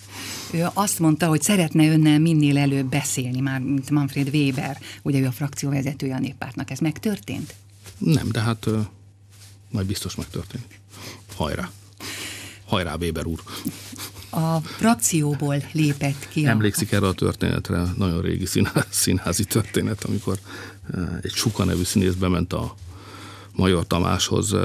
Ő 0.52 0.66
azt 0.74 1.00
mondta, 1.00 1.28
hogy 1.28 1.42
szeretne 1.42 1.88
önnel 1.88 2.20
minél 2.20 2.58
előbb 2.58 2.86
beszélni, 2.86 3.40
már 3.40 3.60
mint 3.60 3.90
Manfred 3.90 4.28
Weber, 4.34 4.78
ugye 5.02 5.20
ő 5.20 5.26
a 5.26 5.32
frakcióvezetője 5.32 6.16
a 6.16 6.20
néppártnak. 6.20 6.70
Ez 6.70 6.80
megtörtént? 6.80 7.54
Nem, 7.98 8.32
de 8.32 8.40
hát 8.42 8.68
majd 9.72 9.88
biztos 9.88 10.16
megtörténik. 10.16 10.80
Hajrá! 11.36 11.72
Hajrá, 12.66 12.96
Weber 12.96 13.26
úr! 13.26 13.44
A 14.34 14.62
frakcióból 14.62 15.64
lépett 15.72 16.28
ki. 16.30 16.46
Emlékszik 16.46 16.92
erre 16.92 17.08
a 17.08 17.14
történetre, 17.14 17.84
nagyon 17.98 18.22
régi 18.22 18.46
színházi 18.90 19.44
történet, 19.44 20.04
amikor 20.04 20.38
egy 21.22 21.32
Suka 21.32 21.64
nevű 21.64 21.84
színész 21.84 22.14
bement 22.14 22.54
a 22.54 22.76
Major 23.56 23.88
Tamáshoz 23.88 24.56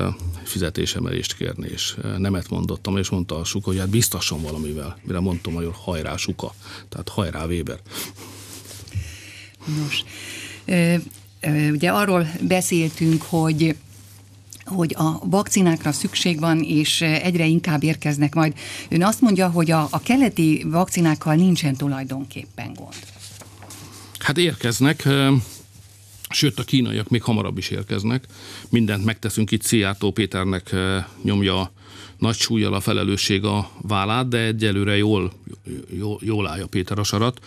fizetésemelést 0.44 1.36
kérni, 1.36 1.68
és 1.68 1.96
nemet 2.18 2.50
mondottam, 2.50 2.96
és 2.96 3.08
mondta 3.08 3.38
a 3.38 3.44
Suka, 3.44 3.70
hogy 3.70 3.78
hát 3.78 3.88
biztosan 3.88 4.42
valamivel, 4.42 4.98
mire 5.02 5.20
mondtam 5.20 5.52
Major, 5.52 5.74
hajrá 5.74 6.16
Suka, 6.16 6.54
tehát 6.88 7.08
hajrá 7.08 7.46
Weber. 7.46 7.78
Nos, 9.80 10.04
ugye 11.70 11.90
arról 11.90 12.26
beszéltünk, 12.40 13.22
hogy 13.22 13.76
hogy 14.68 14.94
a 14.98 15.18
vakcinákra 15.24 15.92
szükség 15.92 16.40
van, 16.40 16.62
és 16.62 17.00
egyre 17.00 17.46
inkább 17.46 17.82
érkeznek 17.82 18.34
majd. 18.34 18.52
Ön 18.88 19.04
azt 19.04 19.20
mondja, 19.20 19.48
hogy 19.48 19.70
a, 19.70 19.88
a 19.90 20.00
keleti 20.00 20.64
vakcinákkal 20.66 21.34
nincsen 21.34 21.74
tulajdonképpen 21.74 22.72
gond. 22.74 22.94
Hát 24.18 24.38
érkeznek, 24.38 25.08
sőt 26.30 26.58
a 26.58 26.64
kínaiak 26.64 27.08
még 27.08 27.22
hamarabb 27.22 27.58
is 27.58 27.68
érkeznek. 27.68 28.24
Mindent 28.68 29.04
megteszünk 29.04 29.50
itt, 29.50 29.62
Szijjártó 29.62 30.10
Péternek 30.10 30.74
nyomja 31.22 31.72
nagy 32.18 32.36
súlyjal 32.36 32.74
a 32.74 32.80
felelősség 32.80 33.44
a 33.44 33.70
vállát, 33.82 34.28
de 34.28 34.38
egyelőre 34.38 34.96
jól, 34.96 35.32
jól, 35.96 36.18
jól 36.22 36.48
állja 36.48 36.66
Péter 36.66 36.98
a 36.98 37.02
sarat 37.02 37.40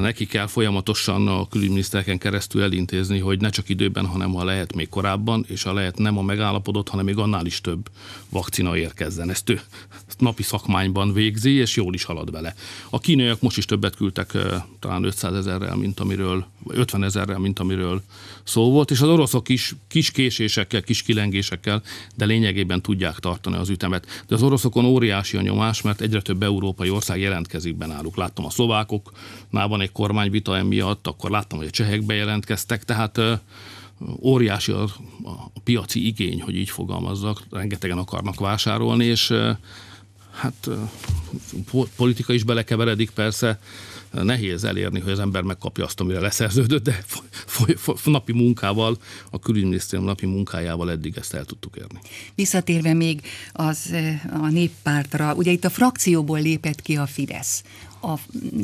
neki 0.00 0.26
kell 0.26 0.46
folyamatosan 0.46 1.28
a 1.28 1.48
külügyminiszterken 1.48 2.18
keresztül 2.18 2.62
elintézni, 2.62 3.18
hogy 3.18 3.40
ne 3.40 3.48
csak 3.48 3.68
időben, 3.68 4.06
hanem 4.06 4.32
ha 4.32 4.44
lehet 4.44 4.74
még 4.74 4.88
korábban, 4.88 5.44
és 5.48 5.62
ha 5.62 5.72
lehet 5.72 5.98
nem 5.98 6.18
a 6.18 6.22
megállapodott, 6.22 6.88
hanem 6.88 7.04
még 7.04 7.18
annál 7.18 7.46
is 7.46 7.60
több 7.60 7.88
vakcina 8.28 8.76
érkezzen. 8.76 9.30
Ezt 9.30 9.50
ő 9.50 9.60
napi 10.18 10.42
szakmányban 10.42 11.12
végzi, 11.12 11.50
és 11.50 11.76
jól 11.76 11.94
is 11.94 12.04
halad 12.04 12.30
vele. 12.30 12.54
A 12.90 12.98
kínaiak 12.98 13.40
most 13.40 13.56
is 13.56 13.64
többet 13.64 13.96
küldtek, 13.96 14.36
talán 14.78 15.04
500 15.04 15.34
ezerrel, 15.34 15.76
mint 15.76 16.00
amiről, 16.00 16.46
50 16.68 17.04
ezerrel, 17.04 17.38
mint 17.38 17.58
amiről 17.58 18.02
szó 18.44 18.70
volt, 18.70 18.90
és 18.90 19.00
az 19.00 19.08
oroszok 19.08 19.48
is 19.48 19.74
kis 19.88 20.10
késésekkel, 20.10 20.82
kis 20.82 21.02
kilengésekkel, 21.02 21.82
de 22.14 22.24
lényegében 22.24 22.82
tudják 22.82 23.18
tartani 23.18 23.56
az 23.56 23.68
ütemet. 23.68 24.24
De 24.26 24.34
az 24.34 24.42
oroszokon 24.42 24.84
óriási 24.84 25.36
a 25.36 25.40
nyomás, 25.40 25.82
mert 25.82 26.00
egyre 26.00 26.22
több 26.22 26.42
európai 26.42 26.90
ország 26.90 27.20
jelentkezik 27.20 27.76
be 27.76 27.86
náluk. 27.86 28.16
Láttam 28.16 28.44
a 28.44 28.50
szlovákok, 28.50 29.12
már 29.50 29.68
van 29.68 29.80
egy 29.80 29.92
kormányvita 29.92 30.56
emiatt, 30.56 31.06
akkor 31.06 31.30
láttam, 31.30 31.58
hogy 31.58 31.66
a 31.66 31.70
csehek 31.70 32.02
bejelentkeztek, 32.02 32.84
tehát 32.84 33.20
óriási 34.20 34.72
a, 34.72 34.82
a 35.54 35.60
piaci 35.64 36.06
igény, 36.06 36.42
hogy 36.42 36.56
így 36.56 36.70
fogalmazzak, 36.70 37.42
rengetegen 37.50 37.98
akarnak 37.98 38.40
vásárolni, 38.40 39.04
és 39.04 39.32
hát 40.30 40.68
politika 41.96 42.32
is 42.32 42.42
belekeveredik 42.42 43.10
persze, 43.10 43.60
nehéz 44.22 44.64
elérni, 44.64 45.00
hogy 45.00 45.12
az 45.12 45.18
ember 45.18 45.42
megkapja 45.42 45.84
azt, 45.84 46.00
amire 46.00 46.20
leszerződött, 46.20 46.82
de 46.82 47.02
foly, 47.46 47.74
foly, 47.74 47.94
napi 48.04 48.32
munkával, 48.32 48.96
a 49.30 49.38
külügyminisztérium 49.38 50.08
napi 50.08 50.26
munkájával 50.26 50.90
eddig 50.90 51.16
ezt 51.16 51.34
el 51.34 51.44
tudtuk 51.44 51.76
érni. 51.76 51.98
Visszatérve 52.34 52.94
még 52.94 53.20
az 53.52 53.94
a 54.32 54.48
néppártra, 54.48 55.34
ugye 55.34 55.50
itt 55.50 55.64
a 55.64 55.70
frakcióból 55.70 56.40
lépett 56.40 56.82
ki 56.82 56.96
a 56.96 57.06
Fidesz 57.06 57.62
az 58.06 58.20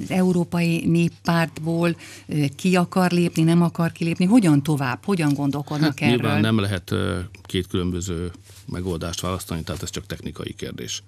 Európai 0.09 0.87
Néppártból 0.87 1.97
ki 2.57 2.77
akar 2.77 3.11
lépni, 3.11 3.43
nem 3.43 3.63
akar 3.63 3.93
kilépni? 3.93 4.25
Hogyan 4.25 4.63
tovább? 4.63 5.05
Hogyan 5.05 5.35
gondolkodnak 5.35 5.99
hát, 5.99 6.01
erről? 6.01 6.17
Nyilván 6.17 6.41
nem 6.41 6.59
lehet 6.59 6.95
két 7.43 7.67
különböző 7.67 8.31
megoldást 8.67 9.21
választani, 9.21 9.63
tehát 9.63 9.83
ez 9.83 9.91
csak 9.91 10.07
technikai 10.07 10.55
kérdés. 10.55 11.03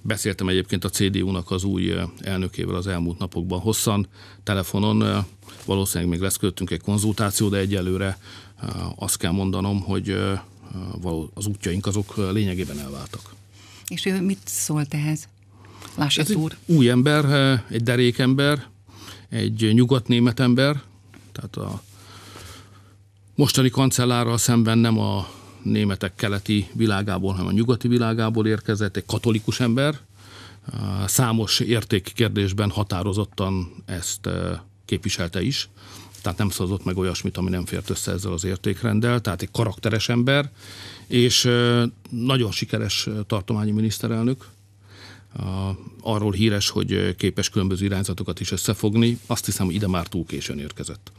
Beszéltem 0.00 0.48
egyébként 0.48 0.84
a 0.84 0.88
CDU-nak 0.88 1.50
az 1.50 1.64
új 1.64 1.94
elnökével 2.20 2.74
az 2.74 2.86
elmúlt 2.86 3.18
napokban 3.18 3.60
hosszan, 3.60 4.06
telefonon, 4.42 5.26
valószínűleg 5.64 6.12
még 6.12 6.20
lesz 6.20 6.36
költünk 6.36 6.70
egy 6.70 6.80
konzultáció, 6.80 7.48
de 7.48 7.58
egyelőre 7.58 8.18
azt 8.96 9.16
kell 9.16 9.32
mondanom, 9.32 9.80
hogy 9.80 10.16
az 11.34 11.46
útjaink 11.46 11.86
azok 11.86 12.16
lényegében 12.32 12.78
elváltak. 12.78 13.34
És 13.88 14.06
ő 14.06 14.20
mit 14.20 14.40
szólt 14.44 14.94
ehhez? 14.94 15.28
Lássát 16.00 16.30
úr. 16.30 16.56
Új 16.66 16.88
ember, 16.88 17.24
egy 17.70 17.82
derékember, 17.82 18.66
egy 19.28 19.70
nyugatnémet 19.72 20.40
ember, 20.40 20.82
tehát 21.32 21.56
a 21.56 21.82
mostani 23.34 23.70
kancellárral 23.70 24.38
szemben 24.38 24.78
nem 24.78 24.98
a 24.98 25.28
németek 25.62 26.14
keleti 26.14 26.68
világából, 26.72 27.32
hanem 27.32 27.46
a 27.46 27.52
nyugati 27.52 27.88
világából 27.88 28.46
érkezett, 28.46 28.96
egy 28.96 29.04
katolikus 29.06 29.60
ember, 29.60 29.98
számos 31.06 31.60
értékkérdésben 31.60 32.70
határozottan 32.70 33.72
ezt 33.84 34.28
képviselte 34.84 35.42
is, 35.42 35.68
tehát 36.22 36.38
nem 36.38 36.50
szavazott 36.50 36.84
meg 36.84 36.96
olyasmit, 36.96 37.36
ami 37.36 37.50
nem 37.50 37.64
fért 37.66 37.90
össze 37.90 38.12
ezzel 38.12 38.32
az 38.32 38.44
értékrenddel, 38.44 39.20
tehát 39.20 39.42
egy 39.42 39.50
karakteres 39.50 40.08
ember, 40.08 40.50
és 41.06 41.50
nagyon 42.10 42.50
sikeres 42.50 43.08
tartományi 43.26 43.70
miniszterelnök, 43.70 44.46
arról 46.00 46.32
híres, 46.32 46.68
hogy 46.68 47.14
képes 47.16 47.48
különböző 47.48 47.84
irányzatokat 47.84 48.40
is 48.40 48.52
összefogni. 48.52 49.18
Azt 49.26 49.44
hiszem, 49.44 49.66
hogy 49.66 49.74
ide 49.74 49.88
már 49.88 50.06
túl 50.06 50.26
későn 50.26 50.58
érkezett. 50.58 51.12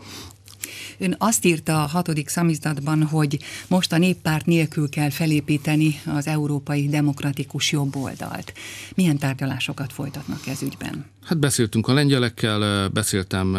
Ön 0.98 1.16
azt 1.18 1.46
írta 1.46 1.84
a 1.84 1.88
hatodik 1.88 2.28
szamizdatban, 2.28 3.04
hogy 3.04 3.40
most 3.68 3.94
a 3.94 3.98
néppárt 3.98 4.46
nélkül 4.46 4.90
kell 4.90 5.10
felépíteni 5.10 6.02
az 6.06 6.28
európai 6.28 6.90
demokratikus 6.90 7.72
jobboldalt. 7.72 8.54
Milyen 8.96 9.18
tárgyalásokat 9.18 9.94
folytatnak 9.94 10.48
ez 10.48 10.62
ügyben? 10.62 11.06
Hát 11.24 11.40
beszéltünk 11.40 11.88
a 11.88 11.94
lengyelekkel, 11.94 12.90
beszéltem 12.90 13.58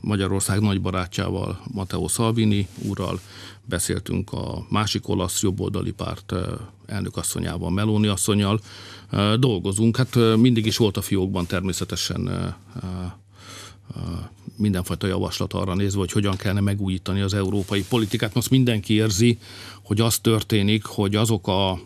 Magyarország 0.00 0.60
nagy 0.60 0.80
barátjával, 0.80 1.62
Matteo 1.72 2.08
Salvini 2.08 2.68
úrral, 2.78 3.20
beszéltünk 3.64 4.32
a 4.32 4.66
másik 4.68 5.08
olasz 5.08 5.42
jobboldali 5.42 5.92
párt 5.92 6.34
elnökasszonyával, 6.86 7.70
Meloni 7.70 8.06
asszonyjal, 8.06 8.60
dolgozunk. 9.38 9.96
Hát 9.96 10.14
mindig 10.36 10.66
is 10.66 10.76
volt 10.76 10.96
a 10.96 11.02
fiókban 11.02 11.46
természetesen 11.46 12.54
mindenfajta 14.56 15.06
javaslat 15.06 15.52
arra 15.52 15.74
nézve, 15.74 15.98
hogy 15.98 16.12
hogyan 16.12 16.36
kellene 16.36 16.60
megújítani 16.60 17.20
az 17.20 17.34
európai 17.34 17.84
politikát. 17.88 18.34
Most 18.34 18.50
mindenki 18.50 18.94
érzi, 18.94 19.38
hogy 19.82 20.00
az 20.00 20.18
történik, 20.18 20.84
hogy 20.84 21.14
azok 21.14 21.48
a, 21.48 21.80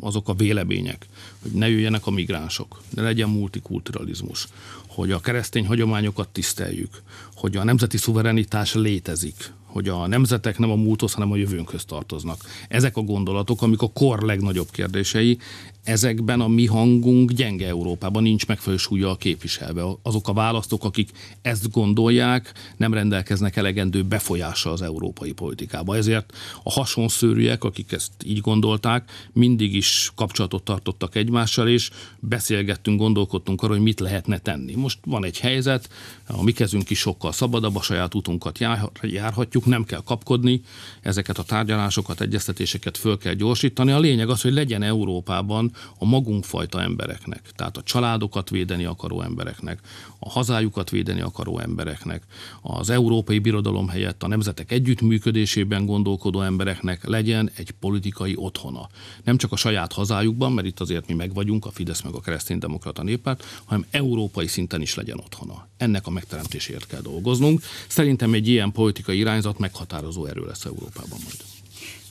azok 0.00 0.28
a 0.28 0.34
vélemények, 0.34 1.06
hogy 1.42 1.50
ne 1.50 1.68
jöjjenek 1.68 2.06
a 2.06 2.10
migránsok, 2.10 2.82
ne 2.94 3.02
legyen 3.02 3.28
multikulturalizmus, 3.28 4.46
hogy 4.86 5.10
a 5.10 5.20
keresztény 5.20 5.66
hagyományokat 5.66 6.28
tiszteljük, 6.28 7.02
hogy 7.34 7.56
a 7.56 7.64
nemzeti 7.64 7.96
szuverenitás 7.96 8.74
létezik, 8.74 9.52
hogy 9.64 9.88
a 9.88 10.06
nemzetek 10.06 10.58
nem 10.58 10.70
a 10.70 10.74
múlthoz, 10.74 11.12
hanem 11.12 11.32
a 11.32 11.36
jövőnkhöz 11.36 11.84
tartoznak. 11.84 12.44
Ezek 12.68 12.96
a 12.96 13.00
gondolatok, 13.00 13.62
amik 13.62 13.82
a 13.82 13.90
kor 13.90 14.22
legnagyobb 14.22 14.70
kérdései, 14.70 15.38
ezekben 15.84 16.40
a 16.40 16.48
mi 16.48 16.66
hangunk 16.66 17.32
gyenge 17.32 17.66
Európában 17.66 18.22
nincs 18.22 18.46
megfelelő 18.46 18.76
súlya 18.76 19.10
a 19.10 19.16
képviselve. 19.16 19.82
Azok 20.02 20.28
a 20.28 20.32
választók, 20.32 20.84
akik 20.84 21.10
ezt 21.42 21.70
gondolják, 21.70 22.52
nem 22.76 22.94
rendelkeznek 22.94 23.56
elegendő 23.56 24.02
befolyással 24.02 24.72
az 24.72 24.82
európai 24.82 25.32
politikába. 25.32 25.96
Ezért 25.96 26.32
a 26.62 26.70
hasonszőrűek, 26.70 27.64
akik 27.64 27.92
ezt 27.92 28.12
így 28.24 28.40
gondolták, 28.40 29.10
mindig 29.32 29.74
is 29.74 30.12
kapcsolatot 30.14 30.62
tartottak 30.62 31.14
egymással, 31.14 31.68
és 31.68 31.90
beszélgettünk, 32.18 32.98
gondolkodtunk 32.98 33.62
arról, 33.62 33.74
hogy 33.74 33.84
mit 33.84 34.00
lehetne 34.00 34.38
tenni. 34.38 34.74
Most 34.74 34.98
van 35.04 35.24
egy 35.24 35.38
helyzet, 35.38 35.88
a 36.26 36.42
mi 36.42 36.52
kezünk 36.52 36.90
is 36.90 36.98
sokkal 36.98 37.32
szabadabb, 37.32 37.76
a 37.76 37.82
saját 37.82 38.14
utunkat 38.14 38.58
járhatjuk, 39.02 39.66
nem 39.66 39.84
kell 39.84 40.02
kapkodni, 40.02 40.60
ezeket 41.00 41.38
a 41.38 41.42
tárgyalásokat, 41.42 42.20
egyeztetéseket 42.20 42.96
föl 42.96 43.18
kell 43.18 43.34
gyorsítani. 43.34 43.90
A 43.90 43.98
lényeg 43.98 44.28
az, 44.28 44.40
hogy 44.40 44.52
legyen 44.52 44.82
Európában 44.82 45.69
a 45.98 46.04
magunkfajta 46.04 46.82
embereknek, 46.82 47.50
tehát 47.56 47.76
a 47.76 47.82
családokat 47.82 48.50
védeni 48.50 48.84
akaró 48.84 49.22
embereknek, 49.22 49.80
a 50.18 50.30
hazájukat 50.30 50.90
védeni 50.90 51.20
akaró 51.20 51.58
embereknek, 51.58 52.22
az 52.60 52.90
európai 52.90 53.38
birodalom 53.38 53.88
helyett 53.88 54.22
a 54.22 54.28
nemzetek 54.28 54.72
együttműködésében 54.72 55.86
gondolkodó 55.86 56.40
embereknek 56.40 57.06
legyen 57.06 57.50
egy 57.54 57.70
politikai 57.70 58.32
otthona. 58.36 58.88
Nem 59.24 59.36
csak 59.36 59.52
a 59.52 59.56
saját 59.56 59.92
hazájukban, 59.92 60.52
mert 60.52 60.66
itt 60.66 60.80
azért 60.80 61.06
mi 61.06 61.14
meg 61.14 61.34
vagyunk, 61.34 61.66
a 61.66 61.70
Fidesz 61.70 62.02
meg 62.02 62.14
a 62.14 62.20
kereszténydemokrata 62.20 63.02
néppárt, 63.02 63.44
hanem 63.64 63.86
európai 63.90 64.46
szinten 64.46 64.80
is 64.80 64.94
legyen 64.94 65.18
otthona. 65.18 65.68
Ennek 65.76 66.06
a 66.06 66.10
megteremtéséért 66.10 66.86
kell 66.86 67.00
dolgoznunk. 67.00 67.62
Szerintem 67.88 68.34
egy 68.34 68.48
ilyen 68.48 68.72
politikai 68.72 69.18
irányzat 69.18 69.58
meghatározó 69.58 70.26
erő 70.26 70.44
lesz 70.46 70.64
Európában 70.64 71.18
majd. 71.24 71.59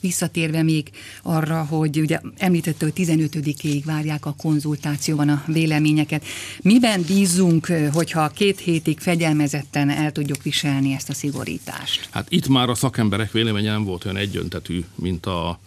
Visszatérve 0.00 0.62
még 0.62 0.90
arra, 1.22 1.64
hogy 1.64 2.00
ugye 2.00 2.20
említette, 2.36 2.84
hogy 2.84 3.06
15-ig 3.06 3.82
várják 3.84 4.26
a 4.26 4.34
konzultációban 4.38 5.28
a 5.28 5.44
véleményeket. 5.46 6.24
Miben 6.62 7.02
bízunk, 7.02 7.66
hogyha 7.92 8.28
két 8.28 8.58
hétig 8.58 8.98
fegyelmezetten 8.98 9.90
el 9.90 10.12
tudjuk 10.12 10.42
viselni 10.42 10.92
ezt 10.92 11.08
a 11.08 11.14
szigorítást? 11.14 12.08
Hát 12.10 12.26
itt 12.28 12.48
már 12.48 12.68
a 12.68 12.74
szakemberek 12.74 13.32
véleménye 13.32 13.70
nem 13.70 13.84
volt 13.84 14.04
olyan 14.04 14.16
egyöntetű, 14.16 14.84
mint 14.94 15.26
a 15.26 15.58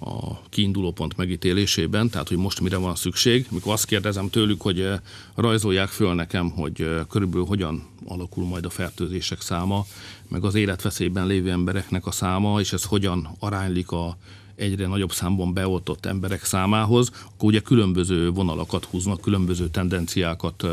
a 0.00 0.40
kiinduló 0.48 0.92
pont 0.92 1.16
megítélésében, 1.16 2.08
tehát 2.10 2.28
hogy 2.28 2.36
most 2.36 2.60
mire 2.60 2.76
van 2.76 2.94
szükség. 2.94 3.46
Mikor 3.50 3.72
azt 3.72 3.86
kérdezem 3.86 4.30
tőlük, 4.30 4.60
hogy 4.60 4.80
eh, 4.80 4.98
rajzolják 5.34 5.88
föl 5.88 6.14
nekem, 6.14 6.50
hogy 6.50 6.80
eh, 6.80 7.00
körülbelül 7.08 7.46
hogyan 7.46 7.86
alakul 8.06 8.44
majd 8.44 8.64
a 8.64 8.70
fertőzések 8.70 9.40
száma, 9.40 9.86
meg 10.28 10.44
az 10.44 10.54
életveszélyben 10.54 11.26
lévő 11.26 11.50
embereknek 11.50 12.06
a 12.06 12.10
száma, 12.10 12.60
és 12.60 12.72
ez 12.72 12.84
hogyan 12.84 13.36
aránylik 13.38 13.90
a 13.90 14.16
egyre 14.58 14.86
nagyobb 14.86 15.12
számban 15.12 15.52
beoltott 15.52 16.06
emberek 16.06 16.44
számához, 16.44 17.10
akkor 17.34 17.48
ugye 17.48 17.60
különböző 17.60 18.30
vonalakat 18.30 18.84
húznak, 18.84 19.20
különböző 19.20 19.68
tendenciákat, 19.68 20.64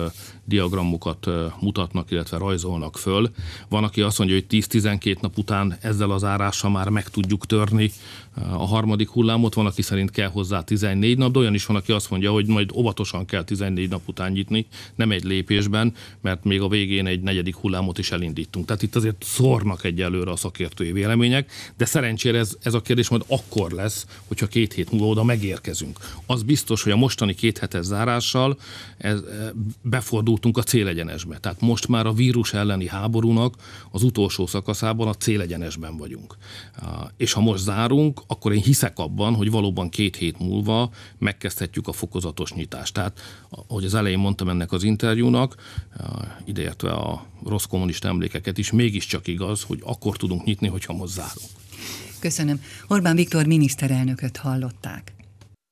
diagramokat 0.46 1.28
mutatnak, 1.60 2.12
illetve 2.12 2.38
rajzolnak 2.38 2.98
föl. 2.98 3.30
Van, 3.70 3.84
aki 3.84 4.02
azt 4.02 4.18
mondja, 4.18 4.36
hogy 4.36 4.46
10-12 4.50 5.22
nap 5.22 5.38
után 5.38 5.78
ezzel 5.82 6.12
az 6.12 6.24
árással 6.24 6.72
már 6.72 6.90
meg 6.90 7.10
tudjuk 7.10 7.46
törni 7.46 7.92
a 8.36 8.66
harmadik 8.66 9.10
hullámot, 9.10 9.54
van, 9.54 9.66
aki 9.66 9.82
szerint 9.82 10.12
kell 10.12 10.30
hozzá 10.30 10.64
14 10.64 11.18
nap, 11.18 11.32
de 11.32 11.40
olyan 11.40 11.54
is 11.54 11.66
van, 11.66 11.78
aki 11.78 11.92
azt 11.92 12.10
mondja, 12.10 12.32
hogy 12.32 12.48
majd 12.48 12.72
óvatosan 12.74 13.26
kell 13.26 13.44
14 13.44 13.90
nap 13.90 14.02
után 14.06 14.32
nyitni, 14.32 14.66
nem 14.96 15.12
egy 15.12 15.24
lépésben, 15.24 15.94
mert 16.22 16.44
még 16.44 16.62
a 16.62 16.68
végén 16.68 17.06
egy 17.06 17.22
negyedik 17.22 17.56
hullámot 17.56 17.98
is 17.98 18.12
elindítunk. 18.12 18.66
Tehát 18.66 18.82
itt 18.82 18.96
azért 18.96 19.24
szórnak 19.24 19.84
egyelőre 19.84 20.32
a 20.32 20.36
szakértői 20.36 20.92
vélemények, 20.92 21.52
de 21.78 21.86
szerencsére 21.86 22.38
ez, 22.38 22.58
ez 22.62 22.74
a 22.74 22.82
kérdés 22.82 23.10
majd 23.10 23.24
akkor 23.28 23.72
lesz, 23.72 24.06
hogyha 24.28 24.48
két 24.48 24.74
hét 24.74 24.92
múlva 24.92 25.08
oda 25.08 25.24
megérkezünk. 25.24 26.00
Az 26.26 26.44
biztos, 26.44 26.84
hogy 26.84 26.92
a 26.92 26.96
mostani 26.96 27.34
két 27.34 27.58
hetes 27.58 27.86
zárással 27.86 28.58
ez, 28.98 29.20
e, 29.20 29.52
befordultunk 30.36 30.58
a 30.58 30.64
célegyenesbe. 30.64 31.38
Tehát 31.38 31.62
most 31.62 31.88
már 31.88 32.06
a 32.06 32.14
vírus 32.14 32.54
elleni 32.54 32.88
háborúnak 32.88 33.56
az 33.92 34.04
utolsó 34.04 34.48
szakaszában 34.48 35.08
a 35.08 35.14
célegyenesben 35.14 35.98
vagyunk. 35.98 36.38
És 37.18 37.34
ha 37.34 37.42
most 37.42 37.64
zárunk, 37.64 38.22
akkor 38.28 38.54
én 38.54 38.62
hiszek 38.62 39.00
abban, 39.00 39.36
hogy 39.36 39.52
valóban 39.52 39.90
két 39.90 40.16
hét 40.16 40.40
múlva 40.40 40.90
megkezdhetjük 41.18 41.88
a 41.88 41.92
fokozatos 41.92 42.54
nyitást. 42.54 42.94
Tehát, 42.94 43.20
ahogy 43.68 43.86
az 43.86 43.94
elején 43.94 44.20
mondtam 44.20 44.50
ennek 44.50 44.72
az 44.72 44.84
interjúnak, 44.84 45.56
ideértve 46.46 46.92
a 46.92 47.26
rossz 47.46 47.66
kommunista 47.66 48.08
emlékeket 48.08 48.58
is, 48.58 48.72
mégiscsak 48.72 49.28
igaz, 49.28 49.64
hogy 49.64 49.80
akkor 49.84 50.18
tudunk 50.18 50.44
nyitni, 50.44 50.68
hogyha 50.68 50.94
most 50.94 51.14
zárunk. 51.14 51.50
Köszönöm. 52.20 52.62
Orbán 52.88 53.16
Viktor 53.16 53.46
miniszterelnököt 53.46 54.38
hallották. 54.38 55.14